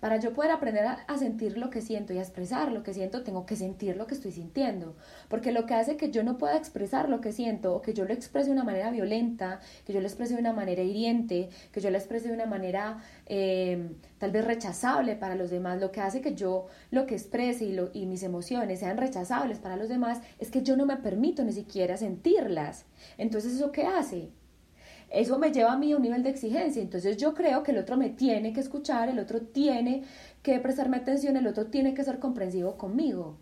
[0.00, 3.22] Para yo poder aprender a, sentir lo que siento y a expresar lo que siento,
[3.22, 4.96] tengo que sentir lo que estoy sintiendo.
[5.28, 8.06] Porque lo que hace que yo no pueda expresar lo que siento o que yo
[8.06, 11.80] lo exprese de una manera violenta, que yo lo exprese de una manera hiriente, que
[11.80, 16.00] yo lo exprese de una manera eh, tal vez rechazable para los demás, lo que
[16.00, 20.20] hace que yo lo que exprese y, y mis emociones sean rechazables para los demás
[20.38, 22.86] es que yo no me permito ni siquiera sentirlas.
[23.18, 24.30] Entonces, ¿eso qué hace?
[25.10, 26.80] Eso me lleva a mí un nivel de exigencia.
[26.80, 30.04] Entonces yo creo que el otro me tiene que escuchar, el otro tiene
[30.42, 33.36] que prestarme atención, el otro tiene que ser comprensivo conmigo.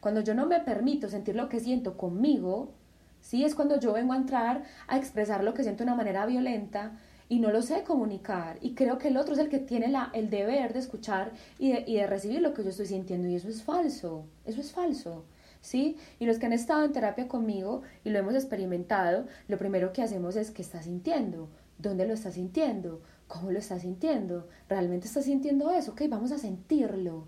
[0.00, 2.72] Cuando yo no me permito sentir lo que siento conmigo,
[3.20, 6.26] sí es cuando yo vengo a entrar a expresar lo que siento de una manera
[6.26, 8.58] violenta y no lo sé comunicar.
[8.60, 11.72] Y creo que el otro es el que tiene la, el deber de escuchar y
[11.72, 13.28] de, y de recibir lo que yo estoy sintiendo.
[13.28, 15.24] Y eso es falso, eso es falso.
[15.62, 15.96] ¿Sí?
[16.18, 20.02] Y los que han estado en terapia conmigo y lo hemos experimentado, lo primero que
[20.02, 21.48] hacemos es qué está sintiendo,
[21.78, 26.38] dónde lo está sintiendo, cómo lo está sintiendo, realmente está sintiendo eso, ok, vamos a
[26.38, 27.26] sentirlo.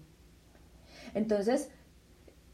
[1.15, 1.71] Entonces,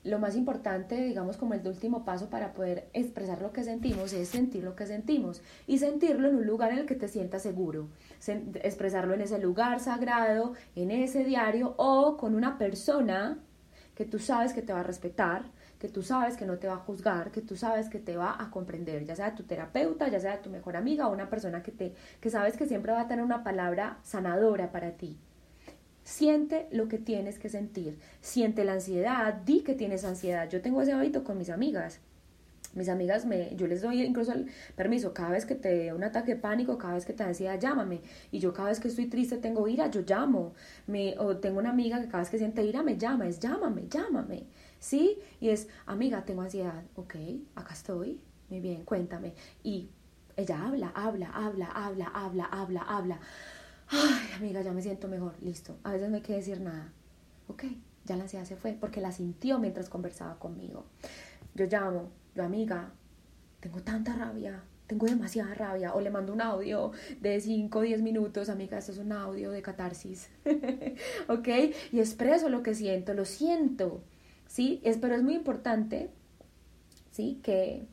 [0.03, 4.29] lo más importante, digamos como el último paso para poder expresar lo que sentimos es
[4.29, 7.89] sentir lo que sentimos y sentirlo en un lugar en el que te sientas seguro,
[8.63, 13.39] expresarlo en ese lugar sagrado, en ese diario o con una persona
[13.95, 15.45] que tú sabes que te va a respetar,
[15.81, 18.37] que tú sabes que no te va a juzgar, que tú sabes que te va
[18.39, 21.73] a comprender, ya sea tu terapeuta, ya sea tu mejor amiga o una persona que
[21.73, 25.17] te que sabes que siempre va a tener una palabra sanadora para ti.
[26.05, 30.51] Siente lo que tienes que sentir, siente la ansiedad, di que tienes ansiedad.
[30.51, 32.01] Yo tengo ese hábito con mis amigas.
[32.75, 36.05] Mis amigas me, yo les doy incluso el permiso, cada vez que te dé un
[36.05, 38.01] ataque de pánico, cada vez que te da ansiedad, llámame.
[38.31, 40.53] Y yo cada vez que estoy triste, tengo ira, yo llamo.
[40.87, 43.89] Me, o tengo una amiga que cada vez que siente ira me llama, es llámame,
[43.89, 44.45] llámame.
[44.81, 45.19] ¿Sí?
[45.39, 47.15] Y es, amiga, tengo ansiedad, ok,
[47.55, 49.35] acá estoy, muy bien, cuéntame.
[49.63, 49.91] Y
[50.37, 53.21] ella habla, habla, habla, habla, habla, habla, habla.
[53.89, 55.77] Ay, amiga, ya me siento mejor, listo.
[55.85, 56.93] A veces no hay que decir nada.
[57.47, 57.65] Ok,
[58.05, 60.87] ya la ansiedad se fue porque la sintió mientras conversaba conmigo.
[61.55, 62.93] Yo llamo, yo amiga,
[63.61, 68.03] tengo tanta rabia, tengo demasiada rabia, o le mando un audio de 5 o 10
[68.03, 70.29] minutos, amiga, esto es un audio de catarsis,
[71.29, 71.49] ¿ok?
[71.93, 74.03] Y expreso lo que siento, lo siento,
[74.51, 74.81] ¿sí?
[74.83, 76.11] Es, pero es muy importante,
[77.13, 77.41] ¿sí?
[77.43, 77.87] Que,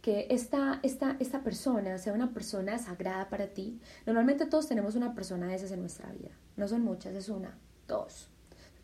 [0.00, 3.80] que esta, esta, esta persona sea una persona sagrada para ti.
[4.06, 6.30] Normalmente todos tenemos una persona de esas en nuestra vida.
[6.56, 8.28] No son muchas, es una, dos.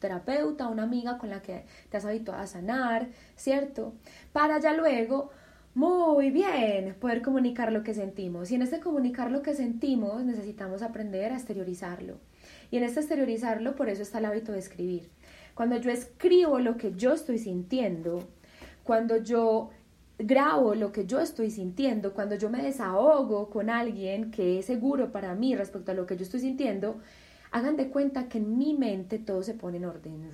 [0.00, 3.94] terapeuta, una amiga con la que te has habituado a sanar, ¿cierto?
[4.32, 5.30] Para ya luego,
[5.74, 8.50] muy bien, poder comunicar lo que sentimos.
[8.50, 12.18] Y en este comunicar lo que sentimos necesitamos aprender a exteriorizarlo.
[12.72, 15.10] Y en este exteriorizarlo, por eso está el hábito de escribir.
[15.54, 18.28] Cuando yo escribo lo que yo estoy sintiendo,
[18.84, 19.70] cuando yo
[20.18, 25.12] grabo lo que yo estoy sintiendo, cuando yo me desahogo con alguien que es seguro
[25.12, 27.00] para mí respecto a lo que yo estoy sintiendo,
[27.50, 30.30] hagan de cuenta que en mi mente todo se pone en orden.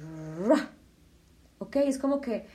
[1.58, 1.76] ¿Ok?
[1.76, 2.46] Es como que,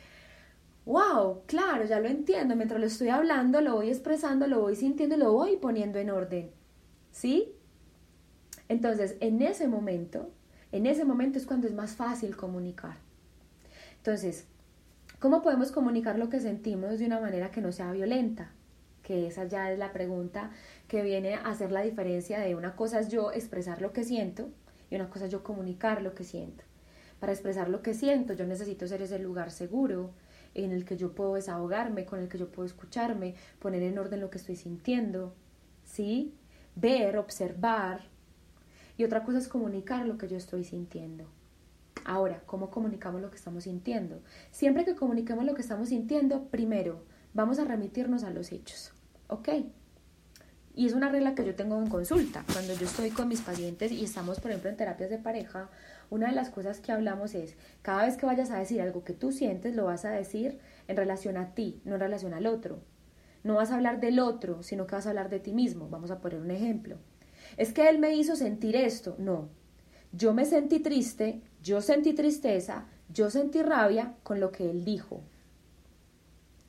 [0.86, 2.56] wow, claro, ya lo entiendo.
[2.56, 6.52] Mientras lo estoy hablando, lo voy expresando, lo voy sintiendo lo voy poniendo en orden.
[7.12, 7.54] ¿Sí?
[8.70, 10.30] Entonces, en ese momento,
[10.72, 12.98] en ese momento es cuando es más fácil comunicar.
[13.98, 14.46] Entonces,
[15.20, 18.52] ¿cómo podemos comunicar lo que sentimos de una manera que no sea violenta?
[19.04, 20.52] Que esa ya es la pregunta
[20.88, 24.50] que viene a hacer la diferencia de una cosa es yo expresar lo que siento
[24.90, 26.64] y una cosa es yo comunicar lo que siento.
[27.20, 30.12] Para expresar lo que siento yo necesito ser ese lugar seguro
[30.54, 34.20] en el que yo puedo desahogarme, con el que yo puedo escucharme, poner en orden
[34.20, 35.34] lo que estoy sintiendo,
[35.84, 36.34] ¿sí?
[36.76, 38.11] Ver, observar,
[39.02, 41.26] y otra cosa es comunicar lo que yo estoy sintiendo.
[42.06, 44.22] Ahora, ¿cómo comunicamos lo que estamos sintiendo?
[44.52, 48.94] Siempre que comuniquemos lo que estamos sintiendo, primero vamos a remitirnos a los hechos.
[49.28, 49.50] ¿Ok?
[50.76, 52.46] Y es una regla que yo tengo en consulta.
[52.54, 55.72] Cuando yo estoy con mis pacientes y estamos, por ejemplo, en terapias de pareja,
[56.12, 59.14] una de las cosas que hablamos es, cada vez que vayas a decir algo que
[59.14, 62.84] tú sientes, lo vas a decir en relación a ti, no en relación al otro.
[63.44, 65.90] No vas a hablar del otro, sino que vas a hablar de ti mismo.
[65.90, 67.00] Vamos a poner un ejemplo.
[67.58, 69.16] Es que él me hizo sentir esto.
[69.18, 69.50] No.
[70.12, 75.22] Yo me sentí triste, yo sentí tristeza, yo sentí rabia con lo que él dijo.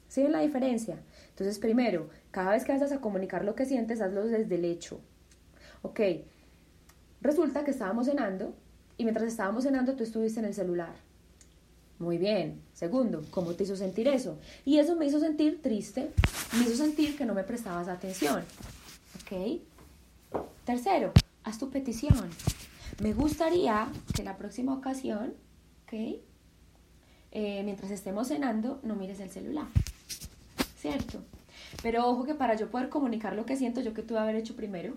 [0.09, 0.99] ¿Sí ven la diferencia?
[1.31, 5.01] Entonces, primero, cada vez que vas a comunicar lo que sientes, hazlo desde el hecho.
[5.81, 6.01] Ok,
[7.21, 8.55] resulta que estábamos cenando
[8.99, 10.95] y mientras estábamos cenando tú estuviste en el celular.
[11.99, 12.61] Muy bien.
[12.75, 14.39] Segundo, ¿cómo te hizo sentir eso?
[14.65, 16.11] Y eso me hizo sentir triste,
[16.59, 18.43] me hizo sentir que no me prestabas atención.
[19.23, 19.61] ¿Ok?
[20.65, 21.13] Tercero,
[21.45, 22.31] haz tu petición.
[23.03, 25.35] Me gustaría que la próxima ocasión,
[25.85, 26.21] ¿ok?
[27.33, 29.67] Eh, mientras estemos cenando, no mires el celular.
[30.77, 31.23] ¿Cierto?
[31.83, 34.55] Pero ojo que para yo poder comunicar lo que siento, yo que tuve haber hecho
[34.55, 34.95] primero,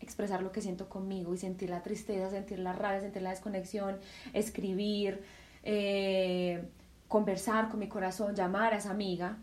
[0.00, 3.98] expresar lo que siento conmigo y sentir la tristeza, sentir la rabia, sentir la desconexión,
[4.32, 5.22] escribir,
[5.64, 6.62] eh,
[7.08, 9.38] conversar con mi corazón, llamar a esa amiga,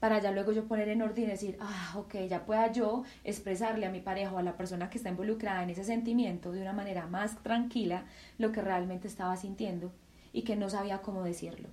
[0.00, 3.86] para ya luego yo poner en orden y decir, ah, ok, ya pueda yo expresarle
[3.86, 6.72] a mi pareja o a la persona que está involucrada en ese sentimiento de una
[6.72, 8.04] manera más tranquila
[8.38, 9.92] lo que realmente estaba sintiendo
[10.32, 11.68] y que no sabía cómo decirlo.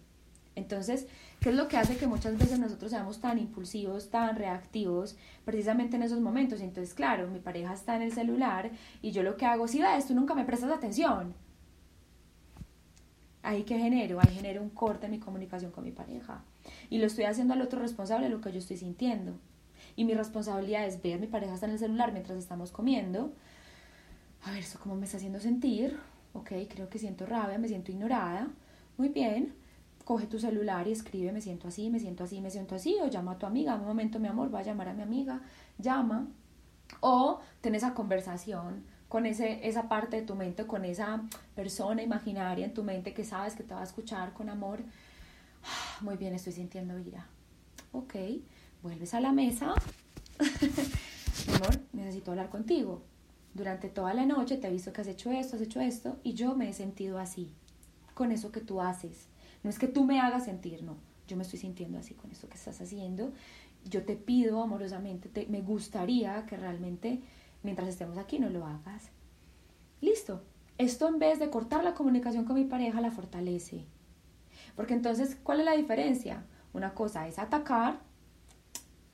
[0.55, 1.07] Entonces,
[1.39, 5.95] ¿qué es lo que hace que muchas veces nosotros seamos tan impulsivos, tan reactivos, precisamente
[5.95, 6.61] en esos momentos?
[6.61, 10.07] Entonces, claro, mi pareja está en el celular y yo lo que hago, si ves,
[10.07, 11.33] tú nunca me prestas atención.
[13.43, 16.43] Ahí que genero, ahí genero un corte en mi comunicación con mi pareja.
[16.89, 19.33] Y lo estoy haciendo al otro responsable de lo que yo estoy sintiendo.
[19.95, 23.33] Y mi responsabilidad es ver, mi pareja está en el celular mientras estamos comiendo.
[24.43, 25.99] A ver, ¿eso cómo me está haciendo sentir?
[26.33, 28.47] Ok, creo que siento rabia, me siento ignorada.
[28.97, 29.53] Muy bien
[30.03, 33.07] coge tu celular y escribe, me siento así, me siento así, me siento así, o
[33.07, 35.41] llama a tu amiga, un momento mi amor, va a llamar a mi amiga,
[35.77, 36.27] llama,
[36.99, 41.21] o ten esa conversación con ese, esa parte de tu mente, con esa
[41.53, 44.79] persona imaginaria en tu mente que sabes que te va a escuchar con amor.
[46.01, 47.27] Muy bien, estoy sintiendo ira.
[47.91, 48.15] Ok,
[48.81, 49.75] vuelves a la mesa.
[51.47, 53.03] amor, necesito hablar contigo.
[53.53, 56.33] Durante toda la noche te he visto que has hecho esto, has hecho esto, y
[56.33, 57.53] yo me he sentido así,
[58.15, 59.27] con eso que tú haces
[59.63, 60.97] no es que tú me hagas sentir, no.
[61.27, 63.31] Yo me estoy sintiendo así con esto que estás haciendo.
[63.85, 67.21] Yo te pido amorosamente, te, me gustaría que realmente
[67.63, 69.09] mientras estemos aquí no lo hagas.
[70.01, 70.43] Listo.
[70.77, 73.85] Esto en vez de cortar la comunicación con mi pareja la fortalece.
[74.75, 76.45] Porque entonces, ¿cuál es la diferencia?
[76.73, 77.99] Una cosa es atacar,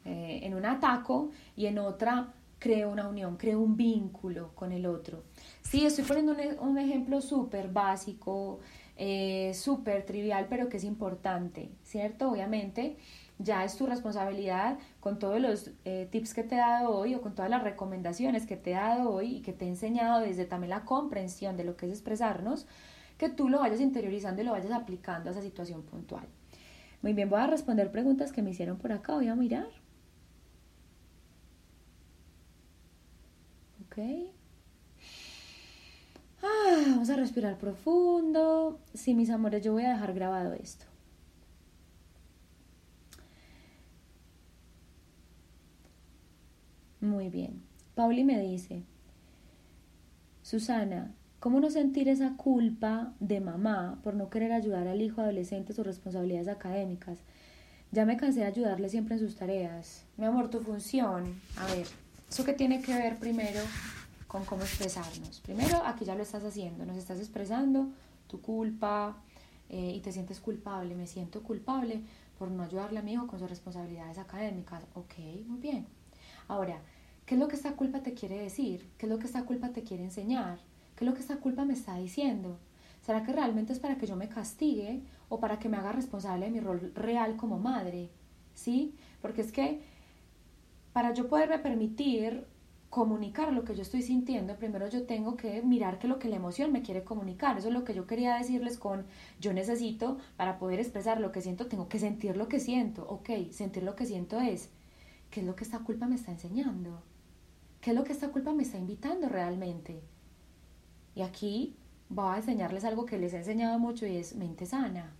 [0.05, 4.85] eh, en un ataco, y en otra creo una unión, creo un vínculo con el
[4.85, 5.23] otro.
[5.61, 8.59] Sí, estoy poniendo un, un ejemplo súper básico,
[8.95, 12.31] eh, súper trivial, pero que es importante, ¿cierto?
[12.31, 12.97] Obviamente
[13.39, 17.21] ya es tu responsabilidad con todos los eh, tips que te he dado hoy o
[17.21, 20.45] con todas las recomendaciones que te he dado hoy y que te he enseñado desde
[20.45, 22.67] también la comprensión de lo que es expresarnos,
[23.17, 26.27] que tú lo vayas interiorizando y lo vayas aplicando a esa situación puntual.
[27.01, 29.69] Muy bien, voy a responder preguntas que me hicieron por acá, voy a mirar.
[33.85, 33.97] Ok.
[36.43, 38.79] Ah, vamos a respirar profundo.
[38.93, 40.88] Sí, mis amores, yo voy a dejar grabado esto.
[47.01, 47.61] Muy bien.
[47.95, 48.83] Pauli me dice,
[50.41, 55.71] Susana, ¿cómo no sentir esa culpa de mamá por no querer ayudar al hijo adolescente
[55.71, 57.19] en sus responsabilidades académicas?
[57.91, 60.05] Ya me cansé de ayudarle siempre en sus tareas.
[60.17, 61.39] Mi amor, tu función.
[61.57, 61.87] A ver,
[62.29, 63.59] ¿eso qué tiene que ver primero
[64.29, 65.41] con cómo expresarnos.
[65.41, 67.89] Primero, aquí ya lo estás haciendo, nos estás expresando
[68.27, 69.17] tu culpa
[69.69, 72.03] eh, y te sientes culpable, me siento culpable
[72.37, 74.85] por no ayudarle a mi hijo con sus responsabilidades académicas.
[74.93, 75.15] Ok,
[75.47, 75.87] muy bien.
[76.49, 76.81] Ahora,
[77.27, 78.89] ¿qué es lo que esta culpa te quiere decir?
[78.97, 80.59] ¿Qué es lo que esta culpa te quiere enseñar?
[80.95, 82.57] ¿Qué es lo que esta culpa me está diciendo?
[83.01, 86.45] ¿Será que realmente es para que yo me castigue o para que me haga responsable
[86.45, 88.09] de mi rol real como madre?
[88.55, 88.95] ¿Sí?
[89.21, 89.79] Porque es que
[90.91, 92.47] para yo poderme permitir
[92.89, 96.37] comunicar lo que yo estoy sintiendo, primero yo tengo que mirar que lo que la
[96.37, 97.59] emoción me quiere comunicar.
[97.59, 99.05] Eso es lo que yo quería decirles con
[99.39, 103.05] yo necesito para poder expresar lo que siento, tengo que sentir lo que siento.
[103.07, 104.71] Ok, sentir lo que siento es,
[105.29, 107.01] ¿qué es lo que esta culpa me está enseñando?
[107.81, 110.01] ¿Qué es lo que esta culpa me está invitando realmente?
[111.15, 111.77] Y aquí
[112.09, 115.13] voy a enseñarles algo que les he enseñado mucho y es mente sana.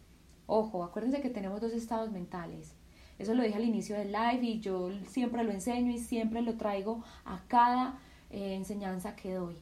[0.48, 2.74] Ojo, acuérdense que tenemos dos estados mentales.
[3.20, 6.56] Eso lo dije al inicio del live y yo siempre lo enseño y siempre lo
[6.56, 9.58] traigo a cada eh, enseñanza que doy.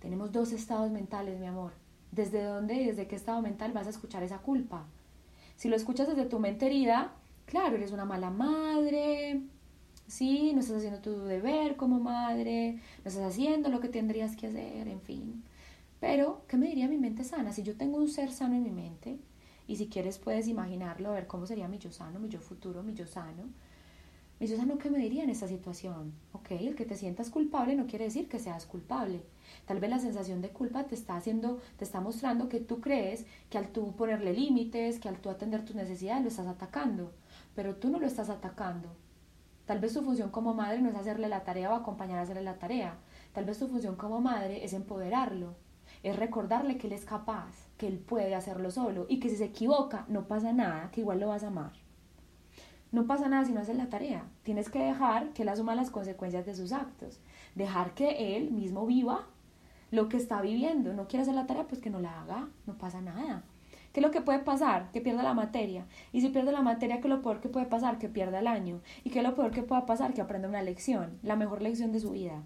[0.00, 1.72] Tenemos dos estados mentales, mi amor.
[2.10, 4.86] ¿Desde dónde y desde qué estado mental vas a escuchar esa culpa?
[5.56, 7.12] Si lo escuchas desde tu mente herida,
[7.44, 9.42] claro, eres una mala madre,
[10.06, 14.46] sí, no estás haciendo tu deber como madre, no estás haciendo lo que tendrías que
[14.48, 15.42] hacer, en fin.
[16.00, 17.52] Pero, ¿qué me diría mi mente sana?
[17.52, 19.18] Si yo tengo un ser sano en mi mente,
[19.68, 22.82] y si quieres puedes imaginarlo, a ver cómo sería mi yo sano, mi yo futuro,
[22.82, 23.44] mi yo sano.
[24.38, 26.12] Mi yo sano, ¿qué me diría en esta situación?
[26.32, 29.22] Ok, el que te sientas culpable no quiere decir que seas culpable.
[29.64, 33.24] Tal vez la sensación de culpa te está haciendo, te está mostrando que tú crees
[33.48, 37.12] que al tú ponerle límites, que al tú atender tus necesidades lo estás atacando,
[37.54, 38.90] pero tú no lo estás atacando.
[39.66, 42.42] Tal vez tu función como madre no es hacerle la tarea o acompañar a hacerle
[42.42, 42.94] la tarea.
[43.32, 45.54] Tal vez tu función como madre es empoderarlo
[46.02, 49.46] es recordarle que él es capaz, que él puede hacerlo solo y que si se
[49.46, 51.72] equivoca no pasa nada, que igual lo vas a amar.
[52.92, 54.24] No pasa nada si no haces la tarea.
[54.42, 57.20] Tienes que dejar que él asuma las consecuencias de sus actos.
[57.54, 59.26] Dejar que él mismo viva
[59.90, 60.92] lo que está viviendo.
[60.92, 62.48] No quiere hacer la tarea, pues que no la haga.
[62.66, 63.42] No pasa nada.
[63.96, 64.90] ¿Qué es lo que puede pasar?
[64.92, 65.86] Que pierda la materia.
[66.12, 67.96] Y si pierde la materia, ¿qué es lo peor que puede pasar?
[67.96, 68.82] Que pierda el año.
[69.04, 70.12] ¿Y qué es lo peor que pueda pasar?
[70.12, 71.18] Que aprenda una lección.
[71.22, 72.42] La mejor lección de su vida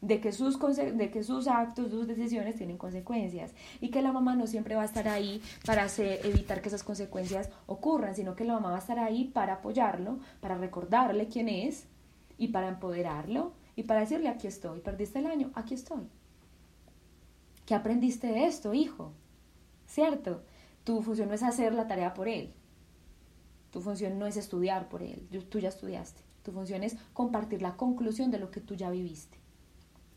[0.00, 4.36] de que, sus de que sus actos, sus decisiones tienen consecuencias y que la mamá
[4.36, 8.52] no siempre va a estar ahí para evitar que esas consecuencias ocurran, sino que la
[8.52, 11.88] mamá va a estar ahí para apoyarlo, para recordarle quién es
[12.38, 16.06] y para empoderarlo y para decirle aquí estoy, perdiste el año, aquí estoy.
[17.66, 19.14] ¿Qué aprendiste de esto, hijo?
[19.94, 20.42] ¿Cierto?
[20.82, 22.52] Tu función no es hacer la tarea por él.
[23.70, 25.28] Tu función no es estudiar por él.
[25.48, 26.20] Tú ya estudiaste.
[26.42, 29.38] Tu función es compartir la conclusión de lo que tú ya viviste.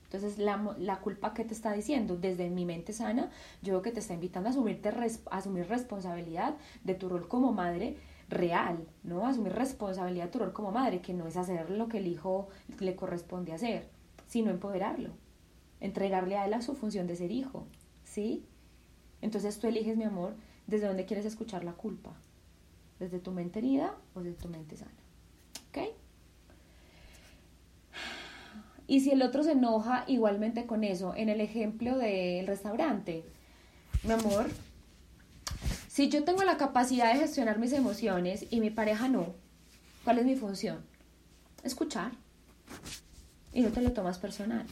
[0.05, 3.30] Entonces, la, culpa que te está diciendo desde mi mente sana,
[3.61, 7.53] yo creo que te está invitando a, asumirte, a asumir responsabilidad de tu rol como
[7.53, 7.97] madre
[8.30, 9.28] real, ¿no?
[9.28, 12.47] Asumir responsabilidad de tu rol como madre, que no es hacer lo que el hijo
[12.80, 13.89] le corresponde hacer,
[14.25, 15.11] sino empoderarlo,
[15.82, 17.67] entregarle a él a su función de ser hijo,
[18.05, 18.43] ¿sí?
[19.22, 20.36] Entonces tú eliges, mi amor,
[20.68, 22.13] desde dónde quieres escuchar la culpa,
[22.99, 24.91] desde tu mente herida o desde tu mente sana,
[25.70, 25.89] ¿ok?
[28.88, 33.24] Y si el otro se enoja igualmente con eso, en el ejemplo del restaurante,
[34.03, 34.47] mi amor,
[35.88, 39.36] si yo tengo la capacidad de gestionar mis emociones y mi pareja no,
[40.03, 40.86] ¿cuál es mi función?
[41.63, 42.11] Escuchar.
[43.51, 44.65] Y no te lo tomas personal.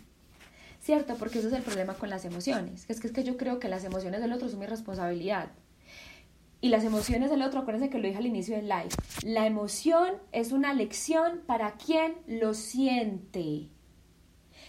[0.85, 1.15] ¿Cierto?
[1.15, 2.85] Porque ese es el problema con las emociones.
[2.87, 5.49] Es que, es que yo creo que las emociones del otro son mi responsabilidad.
[6.61, 8.89] Y las emociones del otro, acuérdense que lo dije al inicio del live.
[9.23, 13.71] La emoción es una lección para quien lo siente.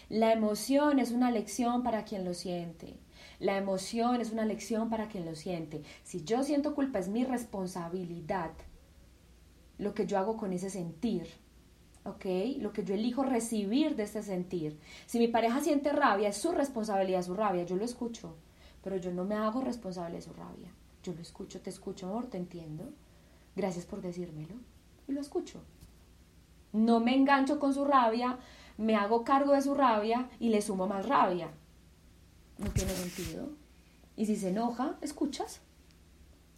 [0.08, 2.98] La emoción es una lección para quien lo siente.
[3.38, 5.82] La emoción es una lección para quien lo siente.
[6.02, 8.52] Si yo siento culpa es mi responsabilidad.
[9.76, 11.26] Lo que yo hago con ese sentir.
[12.06, 12.24] ¿Ok?
[12.58, 14.78] Lo que yo elijo recibir de ese sentir.
[15.06, 17.64] Si mi pareja siente rabia, es su responsabilidad su rabia.
[17.64, 18.36] Yo lo escucho.
[18.82, 20.70] Pero yo no me hago responsable de su rabia.
[21.02, 22.92] Yo lo escucho, te escucho, amor, te entiendo.
[23.56, 24.54] Gracias por decírmelo.
[25.08, 25.60] Y lo escucho.
[26.72, 28.38] No me engancho con su rabia,
[28.78, 31.50] me hago cargo de su rabia y le sumo más rabia.
[32.58, 33.48] No tiene sentido.
[34.16, 35.60] Y si se enoja, escuchas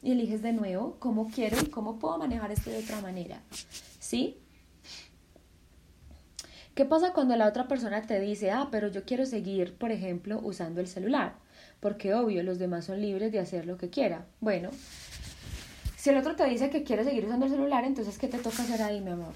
[0.03, 3.43] y eliges de nuevo cómo quiero y cómo puedo manejar esto de otra manera.
[3.99, 4.39] ¿Sí?
[6.79, 10.39] ¿Qué pasa cuando la otra persona te dice, ah, pero yo quiero seguir, por ejemplo,
[10.41, 11.33] usando el celular?
[11.81, 14.27] Porque obvio, los demás son libres de hacer lo que quiera.
[14.39, 14.71] Bueno,
[15.97, 18.63] si el otro te dice que quiere seguir usando el celular, entonces, ¿qué te toca
[18.63, 19.35] hacer ahí, mi amor?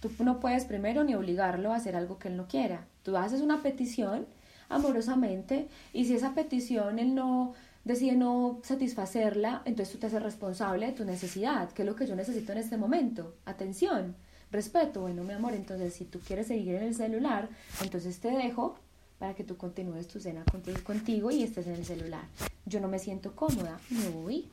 [0.00, 2.86] Tú no puedes primero ni obligarlo a hacer algo que él no quiera.
[3.02, 4.28] Tú haces una petición
[4.68, 10.86] amorosamente y si esa petición él no decide no satisfacerla, entonces tú te haces responsable
[10.86, 13.34] de tu necesidad, que es lo que yo necesito en este momento.
[13.46, 14.14] Atención,
[14.52, 15.00] respeto.
[15.00, 17.48] Bueno, mi amor, entonces si tú quieres seguir en el celular,
[17.82, 18.76] entonces te dejo
[19.18, 20.44] para que tú continúes tu cena
[20.84, 22.24] contigo y estés en el celular.
[22.66, 24.48] Yo no me siento cómoda, me voy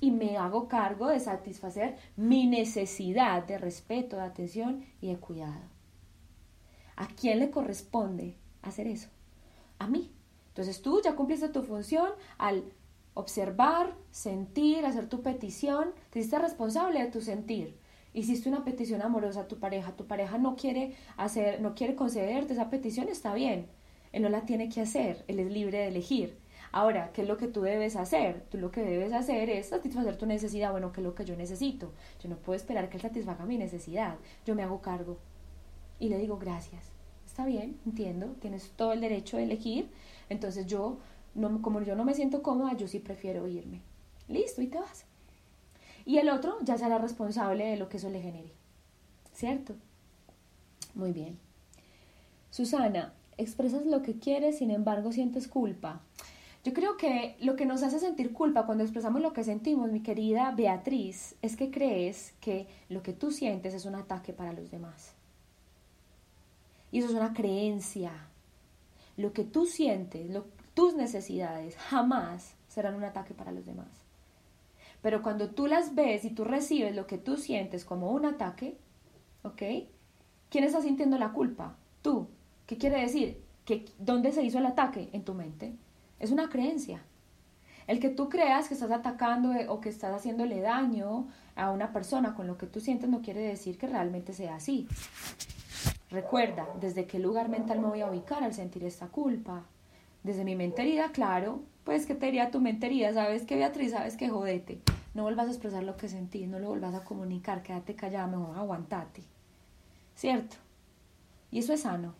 [0.00, 5.60] y me hago cargo de satisfacer mi necesidad de respeto, de atención y de cuidado.
[6.96, 9.08] ¿A quién le corresponde hacer eso?
[9.78, 10.12] A mí.
[10.48, 12.64] Entonces tú ya cumpliste tu función al
[13.14, 17.76] observar, sentir, hacer tu petición, te hiciste responsable de tu sentir.
[18.14, 22.52] Hiciste una petición amorosa a tu pareja, tu pareja no quiere hacer, no quiere concederte
[22.52, 23.66] esa petición, está bien.
[24.12, 26.38] Él no la tiene que hacer, él es libre de elegir.
[26.70, 28.46] Ahora, ¿qué es lo que tú debes hacer?
[28.50, 30.70] Tú lo que debes hacer es satisfacer tu necesidad.
[30.70, 31.92] Bueno, ¿qué es lo que yo necesito?
[32.20, 34.16] Yo no puedo esperar que él satisfaga mi necesidad.
[34.46, 35.18] Yo me hago cargo.
[35.98, 36.92] Y le digo gracias.
[37.26, 39.90] Está bien, entiendo, tienes todo el derecho de elegir.
[40.28, 40.98] Entonces yo,
[41.34, 43.82] no, como yo no me siento cómoda, yo sí prefiero irme.
[44.28, 45.04] Listo, y te vas.
[46.04, 48.52] Y el otro ya será responsable de lo que eso le genere.
[49.32, 49.74] ¿Cierto?
[50.94, 51.38] Muy bien.
[52.50, 56.00] Susana, expresas lo que quieres, sin embargo sientes culpa.
[56.62, 60.00] Yo creo que lo que nos hace sentir culpa cuando expresamos lo que sentimos, mi
[60.00, 64.70] querida Beatriz, es que crees que lo que tú sientes es un ataque para los
[64.70, 65.12] demás.
[66.90, 68.12] Y eso es una creencia.
[69.16, 70.30] Lo que tú sientes,
[70.74, 74.03] tus necesidades, jamás serán un ataque para los demás.
[75.04, 78.78] Pero cuando tú las ves y tú recibes lo que tú sientes como un ataque,
[79.42, 79.62] ¿ok?
[80.48, 81.76] ¿Quién está sintiendo la culpa?
[82.00, 82.28] Tú.
[82.66, 83.44] ¿Qué quiere decir?
[83.66, 85.10] que ¿Dónde se hizo el ataque?
[85.12, 85.74] En tu mente.
[86.18, 87.02] Es una creencia.
[87.86, 91.92] El que tú creas que estás atacando eh, o que estás haciéndole daño a una
[91.92, 94.88] persona con lo que tú sientes no quiere decir que realmente sea así.
[96.10, 99.64] Recuerda, desde qué lugar mental me voy a ubicar al sentir esta culpa.
[100.22, 104.30] Desde mi mentería, claro, pues que te diría tu mentería, sabes que Beatriz, sabes que
[104.30, 104.80] jodete.
[105.14, 108.56] No vuelvas a expresar lo que sentís, no lo vuelvas a comunicar, quédate callada, mejor
[108.56, 109.22] aguantate.
[110.14, 110.56] ¿Cierto?
[111.50, 112.14] Y eso es sano.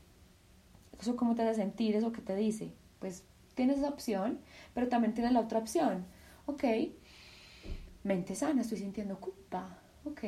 [1.00, 2.72] Eso cómo te hace sentir, eso que te dice.
[3.00, 3.24] Pues
[3.54, 4.38] tienes esa opción,
[4.74, 6.04] pero también tienes la otra opción.
[6.46, 6.64] Ok,
[8.04, 9.78] mente sana, estoy sintiendo culpa.
[10.04, 10.22] Ok,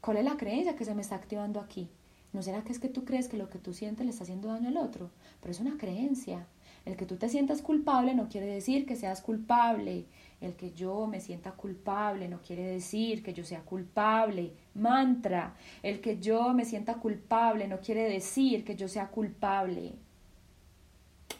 [0.00, 1.88] ¿cuál es la creencia que se me está activando aquí?
[2.32, 4.48] ¿No será que es que tú crees que lo que tú sientes le está haciendo
[4.48, 5.10] daño al otro?
[5.40, 6.46] Pero es una creencia.
[6.86, 10.06] El que tú te sientas culpable no quiere decir que seas culpable.
[10.40, 14.52] El que yo me sienta culpable no quiere decir que yo sea culpable.
[14.74, 15.56] Mantra.
[15.82, 19.94] El que yo me sienta culpable no quiere decir que yo sea culpable.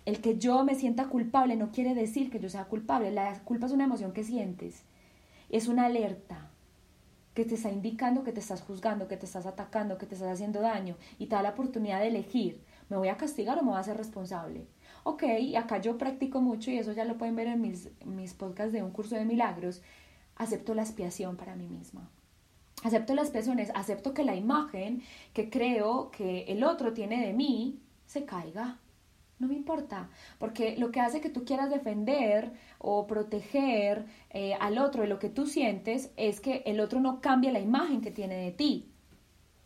[0.05, 3.13] El que yo me sienta culpable no quiere decir que yo sea culpable.
[3.13, 4.83] La culpa es una emoción que sientes.
[5.49, 6.51] Es una alerta
[7.35, 10.33] que te está indicando que te estás juzgando, que te estás atacando, que te estás
[10.33, 13.69] haciendo daño y te da la oportunidad de elegir, ¿me voy a castigar o me
[13.69, 14.67] voy a hacer responsable?
[15.09, 15.23] Ok,
[15.57, 18.83] acá yo practico mucho y eso ya lo pueden ver en mis, mis podcasts de
[18.83, 19.81] un curso de milagros,
[20.35, 22.11] acepto la expiación para mí misma.
[22.83, 27.79] Acepto las expiación acepto que la imagen que creo que el otro tiene de mí
[28.05, 28.81] se caiga.
[29.39, 34.77] No me importa, porque lo que hace que tú quieras defender o proteger eh, al
[34.77, 38.11] otro de lo que tú sientes es que el otro no cambia la imagen que
[38.11, 38.91] tiene de ti.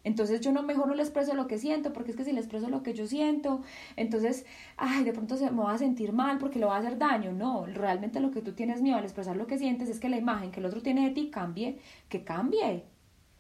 [0.03, 2.41] Entonces yo no mejor no le expreso lo que siento, porque es que si le
[2.41, 3.63] expreso lo que yo siento,
[3.97, 4.47] entonces,
[4.77, 7.33] ay, de pronto se me va a sentir mal porque le va a hacer daño.
[7.33, 10.17] No, realmente lo que tú tienes miedo al expresar lo que sientes es que la
[10.17, 11.79] imagen que el otro tiene de ti cambie,
[12.09, 12.85] que cambie.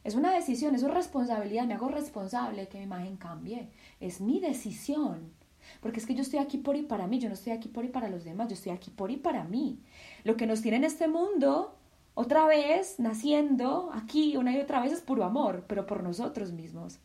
[0.04, 3.68] Es una decisión, es una responsabilidad, me hago responsable de que mi imagen cambie.
[4.00, 5.32] Es mi decisión.
[5.80, 7.84] Porque es que yo estoy aquí por y para mí, yo no estoy aquí por
[7.84, 9.78] y para los demás, yo estoy aquí por y para mí.
[10.24, 11.76] Lo que nos tiene en este mundo,
[12.14, 16.98] otra vez, naciendo aquí una y otra vez, es puro amor, pero por nosotros mismos.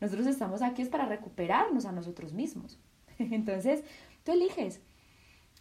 [0.00, 2.78] Nosotros estamos aquí es para recuperarnos a nosotros mismos.
[3.18, 3.82] Entonces,
[4.24, 4.80] tú eliges,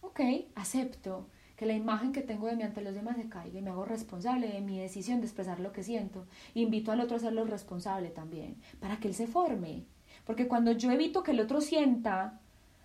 [0.02, 0.20] ok,
[0.56, 3.72] acepto que la imagen que tengo de mí ante los demás se caiga y me
[3.72, 6.28] hago responsable de mi decisión de expresar lo que siento.
[6.54, 9.84] Invito al otro a hacerlo responsable también, para que él se forme.
[10.24, 12.40] Porque cuando yo evito que el otro sienta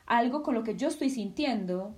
[0.06, 1.94] algo con lo que yo estoy sintiendo,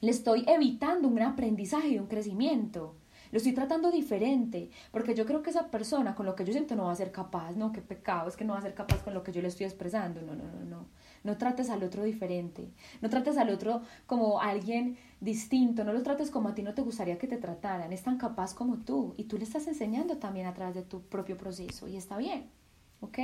[0.00, 2.94] le estoy evitando un aprendizaje y un crecimiento.
[3.30, 6.74] Lo estoy tratando diferente, porque yo creo que esa persona con lo que yo siento
[6.76, 9.02] no va a ser capaz, no, qué pecado, es que no va a ser capaz
[9.02, 10.86] con lo que yo le estoy expresando, no, no, no, no.
[11.22, 12.70] No trates al otro diferente,
[13.02, 16.82] no trates al otro como alguien distinto, no lo trates como a ti no te
[16.82, 20.46] gustaría que te trataran, es tan capaz como tú y tú le estás enseñando también
[20.46, 22.48] a través de tu propio proceso y está bien,
[23.00, 23.18] ¿ok?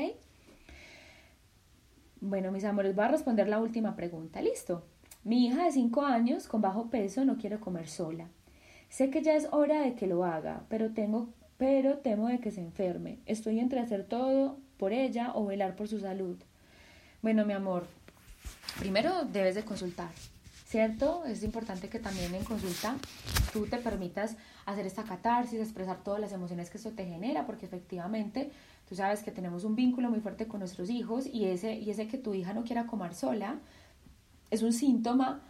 [2.20, 4.40] Bueno, mis amores, voy a responder la última pregunta.
[4.40, 4.84] Listo.
[5.22, 8.28] Mi hija de 5 años, con bajo peso, no quiere comer sola.
[8.89, 11.28] Sé que ya es hora de que lo haga, pero tengo
[11.59, 13.18] pero temo de que se enferme.
[13.24, 16.37] Estoy entre hacer todo por ella o velar por su salud.
[17.22, 17.87] Bueno, mi amor,
[18.78, 20.11] primero debes de consultar,
[20.66, 21.24] ¿cierto?
[21.24, 22.97] Es importante que también en consulta
[23.55, 27.64] tú te permitas hacer esta catarsis, expresar todas las emociones que eso te genera, porque
[27.64, 28.51] efectivamente
[28.89, 32.07] Tú sabes que tenemos un vínculo muy fuerte con nuestros hijos y ese, y ese
[32.07, 33.59] que tu hija no quiera comer sola
[34.51, 35.43] es un síntoma,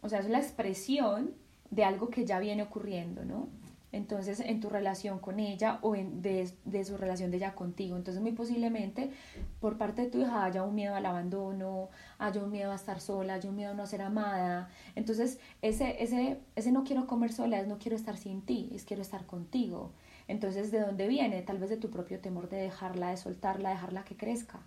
[0.00, 1.34] o sea, es la expresión
[1.70, 3.48] de algo que ya viene ocurriendo, ¿no?
[3.92, 7.96] Entonces, en tu relación con ella o en, de, de, su relación de ella contigo.
[7.96, 9.10] Entonces, muy posiblemente
[9.58, 13.00] por parte de tu hija haya un miedo al abandono, haya un miedo a estar
[13.00, 14.68] sola, haya un miedo a no ser amada.
[14.94, 18.84] Entonces, ese, ese, ese no quiero comer sola es no quiero estar sin ti, es
[18.84, 19.92] quiero estar contigo.
[20.28, 21.42] Entonces, ¿de dónde viene?
[21.42, 24.60] Tal vez de tu propio temor de dejarla, de soltarla, dejarla que crezca.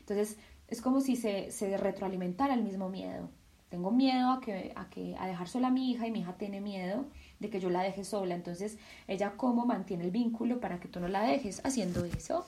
[0.00, 0.38] Entonces,
[0.68, 3.28] es como si se, se retroalimentara el mismo miedo.
[3.72, 6.34] Tengo miedo a, que, a, que, a dejar sola a mi hija y mi hija
[6.34, 7.06] tiene miedo
[7.40, 8.34] de que yo la deje sola.
[8.34, 8.76] Entonces,
[9.08, 12.44] ella cómo mantiene el vínculo para que tú no la dejes haciendo eso.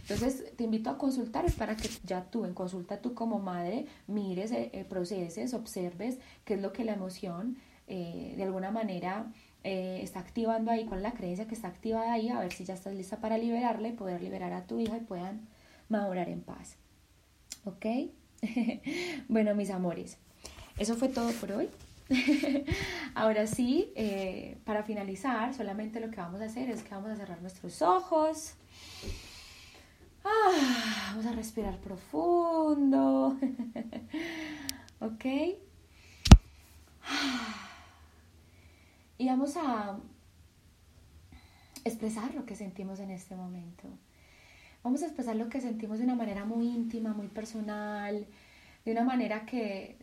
[0.00, 4.50] Entonces, te invito a consultar, para que ya tú, en consulta tú como madre, mires,
[4.50, 10.00] eh, eh, proceses, observes qué es lo que la emoción eh, de alguna manera eh,
[10.02, 12.92] está activando ahí, es la creencia que está activada ahí, a ver si ya estás
[12.92, 15.46] lista para liberarla y poder liberar a tu hija y puedan
[15.88, 16.76] madurar en paz.
[17.64, 17.86] ¿Ok?
[19.28, 20.18] bueno, mis amores,
[20.78, 21.68] eso fue todo por hoy.
[23.14, 27.16] Ahora sí, eh, para finalizar, solamente lo que vamos a hacer es que vamos a
[27.16, 28.54] cerrar nuestros ojos.
[30.24, 33.36] Ah, vamos a respirar profundo.
[35.00, 35.24] ¿Ok?
[39.18, 39.98] Y vamos a
[41.84, 43.88] expresar lo que sentimos en este momento.
[44.82, 48.26] Vamos a expresar lo que sentimos de una manera muy íntima, muy personal,
[48.84, 49.96] de una manera que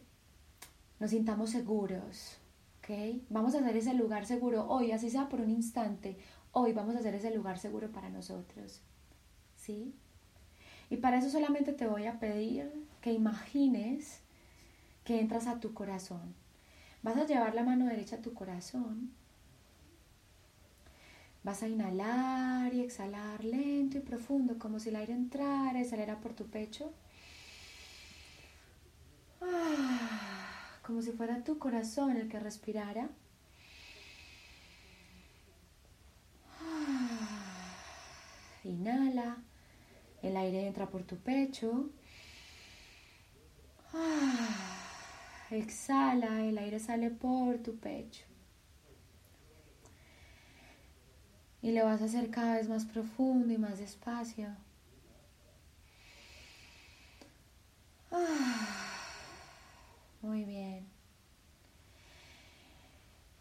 [1.00, 2.38] nos sintamos seguros.
[2.80, 3.22] ¿ok?
[3.30, 6.18] Vamos a hacer ese lugar seguro hoy, así sea por un instante.
[6.52, 8.82] Hoy vamos a hacer ese lugar seguro para nosotros.
[9.56, 9.94] ¿Sí?
[10.90, 12.72] Y para eso solamente te voy a pedir
[13.02, 14.22] que imagines
[15.04, 16.36] que entras a tu corazón.
[17.02, 19.12] Vas a llevar la mano derecha a tu corazón.
[21.44, 26.20] Vas a inhalar y exhalar lento y profundo, como si el aire entrara y saliera
[26.22, 26.94] por tu pecho.
[29.42, 29.93] Ah,
[30.84, 33.10] como si fuera tu corazón el que respirara.
[36.60, 37.76] Ah,
[38.66, 39.38] inhala,
[40.22, 41.90] el aire entra por tu pecho.
[43.94, 48.26] Ah, exhala, el aire sale por tu pecho.
[51.62, 54.50] Y lo vas a hacer cada vez más profundo y más despacio.
[60.24, 60.86] Muy bien.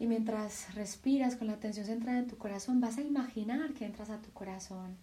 [0.00, 4.10] Y mientras respiras con la atención centrada en tu corazón, vas a imaginar que entras
[4.10, 4.96] a tu corazón.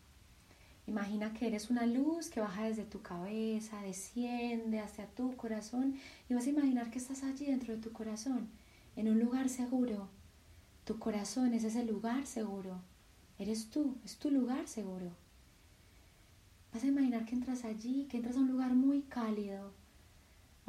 [0.88, 5.96] Imagina que eres una luz que baja desde tu cabeza, desciende hacia tu corazón
[6.28, 8.50] y vas a imaginar que estás allí dentro de tu corazón,
[8.98, 10.10] en un lugar seguro.
[10.84, 12.82] Tu corazón es ese lugar seguro.
[13.38, 15.12] Eres tú, es tu lugar seguro.
[16.74, 19.72] Vas a imaginar que entras allí, que entras a un lugar muy cálido,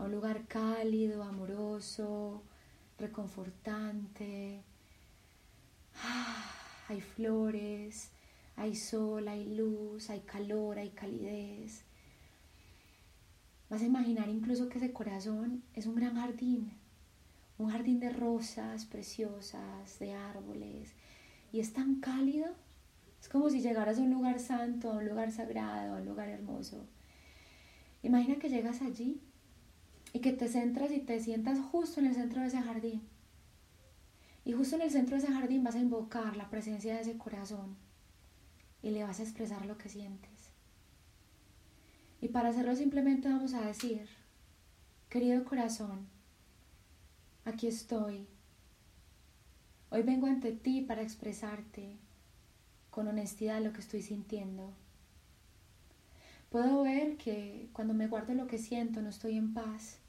[0.01, 2.42] a un lugar cálido, amoroso,
[2.98, 4.62] reconfortante.
[6.03, 6.51] Ah,
[6.88, 8.11] hay flores,
[8.57, 11.82] hay sol, hay luz, hay calor, hay calidez.
[13.68, 16.72] Vas a imaginar incluso que ese corazón es un gran jardín,
[17.59, 20.94] un jardín de rosas preciosas, de árboles,
[21.53, 22.48] y es tan cálido,
[23.20, 26.30] es como si llegaras a un lugar santo, a un lugar sagrado, a un lugar
[26.30, 26.86] hermoso.
[28.03, 29.20] Imagina que llegas allí
[30.12, 33.02] y que te centras y te sientas justo en el centro de ese jardín.
[34.44, 37.18] Y justo en el centro de ese jardín vas a invocar la presencia de ese
[37.18, 37.76] corazón
[38.82, 40.50] y le vas a expresar lo que sientes.
[42.20, 44.08] Y para hacerlo simplemente vamos a decir,
[45.08, 46.08] querido corazón,
[47.44, 48.26] aquí estoy.
[49.90, 51.96] Hoy vengo ante ti para expresarte
[52.90, 54.72] con honestidad lo que estoy sintiendo.
[56.50, 59.99] Puedo ver que cuando me guardo lo que siento no estoy en paz.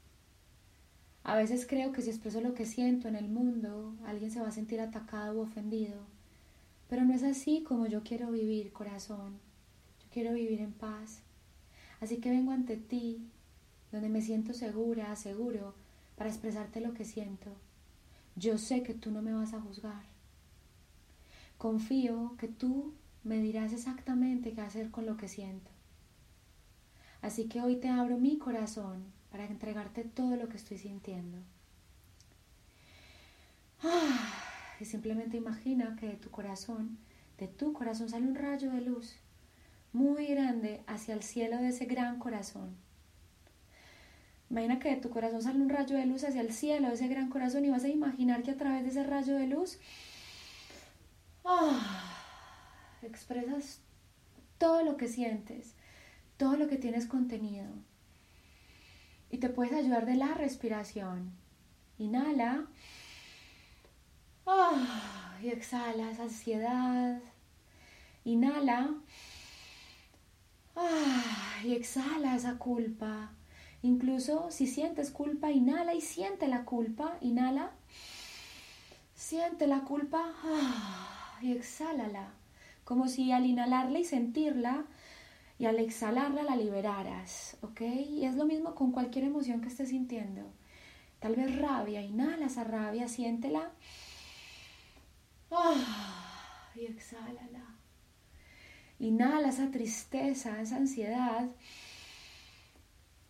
[1.24, 4.48] A veces creo que si expreso lo que siento en el mundo, alguien se va
[4.48, 6.00] a sentir atacado u ofendido.
[6.88, 9.38] Pero no es así como yo quiero vivir, corazón.
[10.00, 11.20] Yo quiero vivir en paz.
[12.00, 13.28] Así que vengo ante ti,
[13.92, 15.74] donde me siento segura, seguro,
[16.16, 17.52] para expresarte lo que siento.
[18.34, 20.02] Yo sé que tú no me vas a juzgar.
[21.56, 25.70] Confío que tú me dirás exactamente qué hacer con lo que siento.
[27.20, 31.38] Así que hoy te abro mi corazón para entregarte todo lo que estoy sintiendo.
[33.82, 34.42] Ah
[34.82, 36.98] y simplemente imagina que de tu corazón,
[37.38, 39.14] de tu corazón sale un rayo de luz
[39.92, 42.74] muy grande hacia el cielo de ese gran corazón.
[44.50, 47.06] Imagina que de tu corazón sale un rayo de luz hacia el cielo de ese
[47.06, 49.78] gran corazón y vas a imaginar que a través de ese rayo de luz
[51.44, 52.02] ah,
[53.02, 53.80] expresas
[54.58, 55.76] todo lo que sientes,
[56.38, 57.66] todo lo que tienes contenido.
[59.32, 61.32] Y te puedes ayudar de la respiración.
[61.98, 62.66] Inhala.
[64.46, 67.18] Ah, y exhala esa ansiedad.
[68.24, 68.90] Inhala.
[70.76, 73.32] Ah, y exhala esa culpa.
[73.80, 77.16] Incluso si sientes culpa, inhala y siente la culpa.
[77.22, 77.70] Inhala.
[79.14, 82.34] Siente la culpa ah, y exhálala.
[82.84, 84.84] Como si al inhalarla y sentirla
[85.62, 87.56] y al exhalarla la liberaras.
[87.60, 87.82] ¿Ok?
[87.82, 90.42] Y es lo mismo con cualquier emoción que estés sintiendo.
[91.20, 93.70] Tal vez rabia, inhala esa rabia, siéntela
[95.52, 97.76] Ah, y exhálala.
[98.98, 101.48] Inhala esa tristeza, esa ansiedad.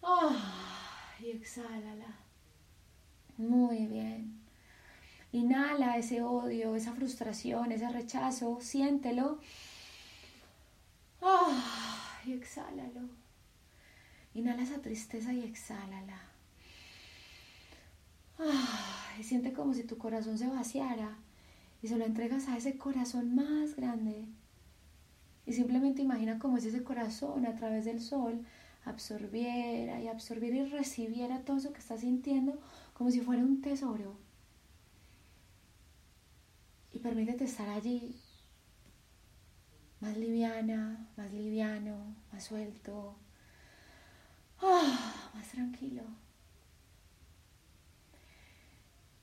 [0.02, 2.16] Ah, y exhálala.
[3.36, 4.40] Muy bien.
[5.32, 9.38] Inhala ese odio, esa frustración, ese rechazo, siéntelo.
[11.20, 13.08] Ah, y exhálalo.
[14.34, 16.22] Inhala esa tristeza y exhálala.
[19.18, 21.16] y siente como si tu corazón se vaciara
[21.82, 24.26] y se lo entregas a ese corazón más grande.
[25.44, 28.44] Y simplemente imagina como si ese corazón a través del sol
[28.84, 32.58] absorbiera y absorbiera y recibiera todo eso que estás sintiendo
[32.94, 34.16] como si fuera un tesoro.
[36.92, 38.16] Y permítete estar allí
[40.02, 43.14] más liviana, más liviano, más suelto,
[44.60, 46.02] ah, más tranquilo.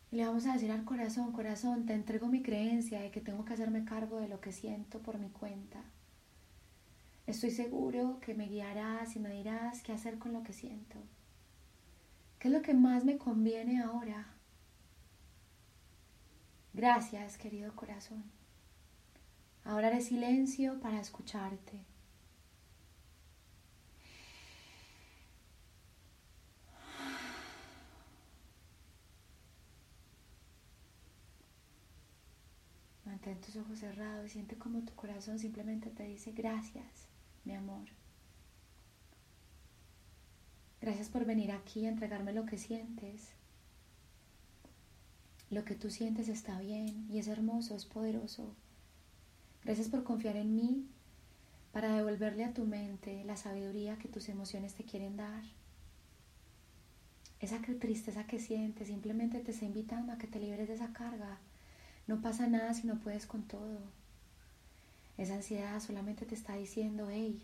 [0.10, 3.44] Y le vamos a decir al corazón, corazón, te entrego mi creencia de que tengo
[3.44, 5.84] que hacerme cargo de lo que siento por mi cuenta.
[7.28, 10.98] Estoy seguro que me guiarás y me dirás qué hacer con lo que siento.
[12.40, 14.28] ¿Qué es lo que más me conviene ahora?
[16.74, 18.39] Gracias, querido corazón.
[19.70, 21.86] Ahora haré silencio para escucharte.
[33.05, 37.07] Mantén tus ojos cerrados y siente como tu corazón simplemente te dice gracias,
[37.45, 37.88] mi amor.
[40.82, 43.34] Gracias por venir aquí a entregarme lo que sientes.
[45.51, 48.55] Lo que tú sientes está bien y es hermoso, es poderoso.
[49.70, 50.88] Gracias por confiar en mí
[51.72, 55.43] para devolverle a tu mente la sabiduría que tus emociones te quieren dar.
[57.39, 61.38] Esa tristeza que sientes simplemente te está invitando a que te liberes de esa carga.
[62.07, 63.78] No pasa nada si no puedes con todo.
[65.20, 67.39] Esa ansiedad solamente te está diciendo, hey,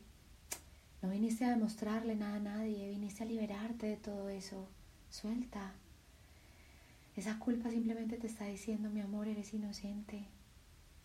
[1.04, 4.68] no viniste a demostrarle nada a nadie, viniste a liberarte de todo eso.
[5.12, 5.74] Suelta.
[7.16, 10.26] Esa culpa simplemente te está diciendo, mi amor, eres inocente.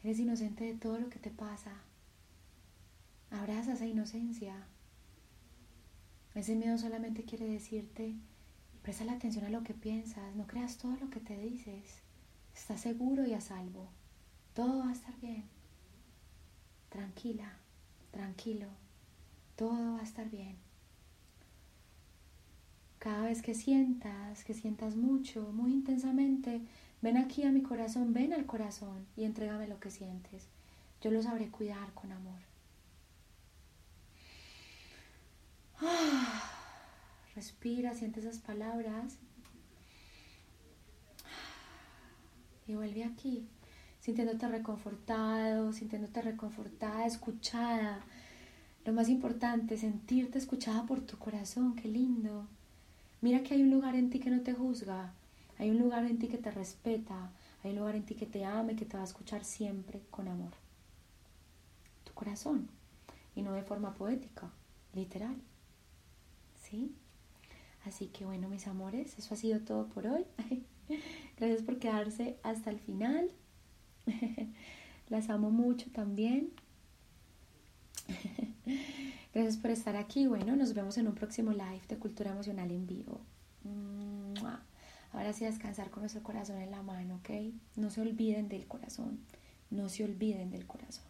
[0.03, 1.73] Eres inocente de todo lo que te pasa.
[3.31, 4.55] Abraza esa inocencia.
[6.35, 8.15] Ese miedo solamente quiere decirte,
[8.83, 12.03] presta la atención a lo que piensas, no creas todo lo que te dices.
[12.55, 13.89] Estás seguro y a salvo.
[14.55, 15.45] Todo va a estar bien.
[16.89, 17.57] Tranquila,
[18.11, 18.69] tranquilo.
[19.57, 20.57] Todo va a estar bien.
[22.99, 26.63] Cada vez que sientas, que sientas mucho, muy intensamente,
[27.03, 30.49] ven aquí a mi corazón, ven al corazón y entrégame lo que sientes.
[31.01, 32.41] Yo lo sabré cuidar con amor.
[37.35, 39.17] Respira, siente esas palabras
[42.67, 43.49] y vuelve aquí,
[44.01, 48.01] sintiéndote reconfortado, sintiéndote reconfortada, escuchada.
[48.85, 52.47] Lo más importante, sentirte escuchada por tu corazón, qué lindo.
[53.21, 55.13] Mira que hay un lugar en ti que no te juzga,
[55.61, 57.31] hay un lugar en ti que te respeta,
[57.63, 60.01] hay un lugar en ti que te ama y que te va a escuchar siempre
[60.11, 60.53] con amor.
[62.05, 62.71] Tu corazón,
[63.37, 64.51] y no de forma poética,
[64.95, 65.37] literal.
[66.63, 66.95] ¿Sí?
[67.85, 70.25] Así que bueno, mis amores, eso ha sido todo por hoy.
[71.37, 73.31] Gracias por quedarse hasta el final.
[75.11, 76.53] Las amo mucho también.
[79.35, 80.27] Gracias por estar aquí.
[80.27, 83.21] Bueno, nos vemos en un próximo live de Cultura Emocional en vivo.
[85.13, 87.31] Ahora sí, descansar con nuestro corazón en la mano, ¿ok?
[87.77, 89.21] No se olviden del corazón.
[89.71, 91.10] No se olviden del corazón.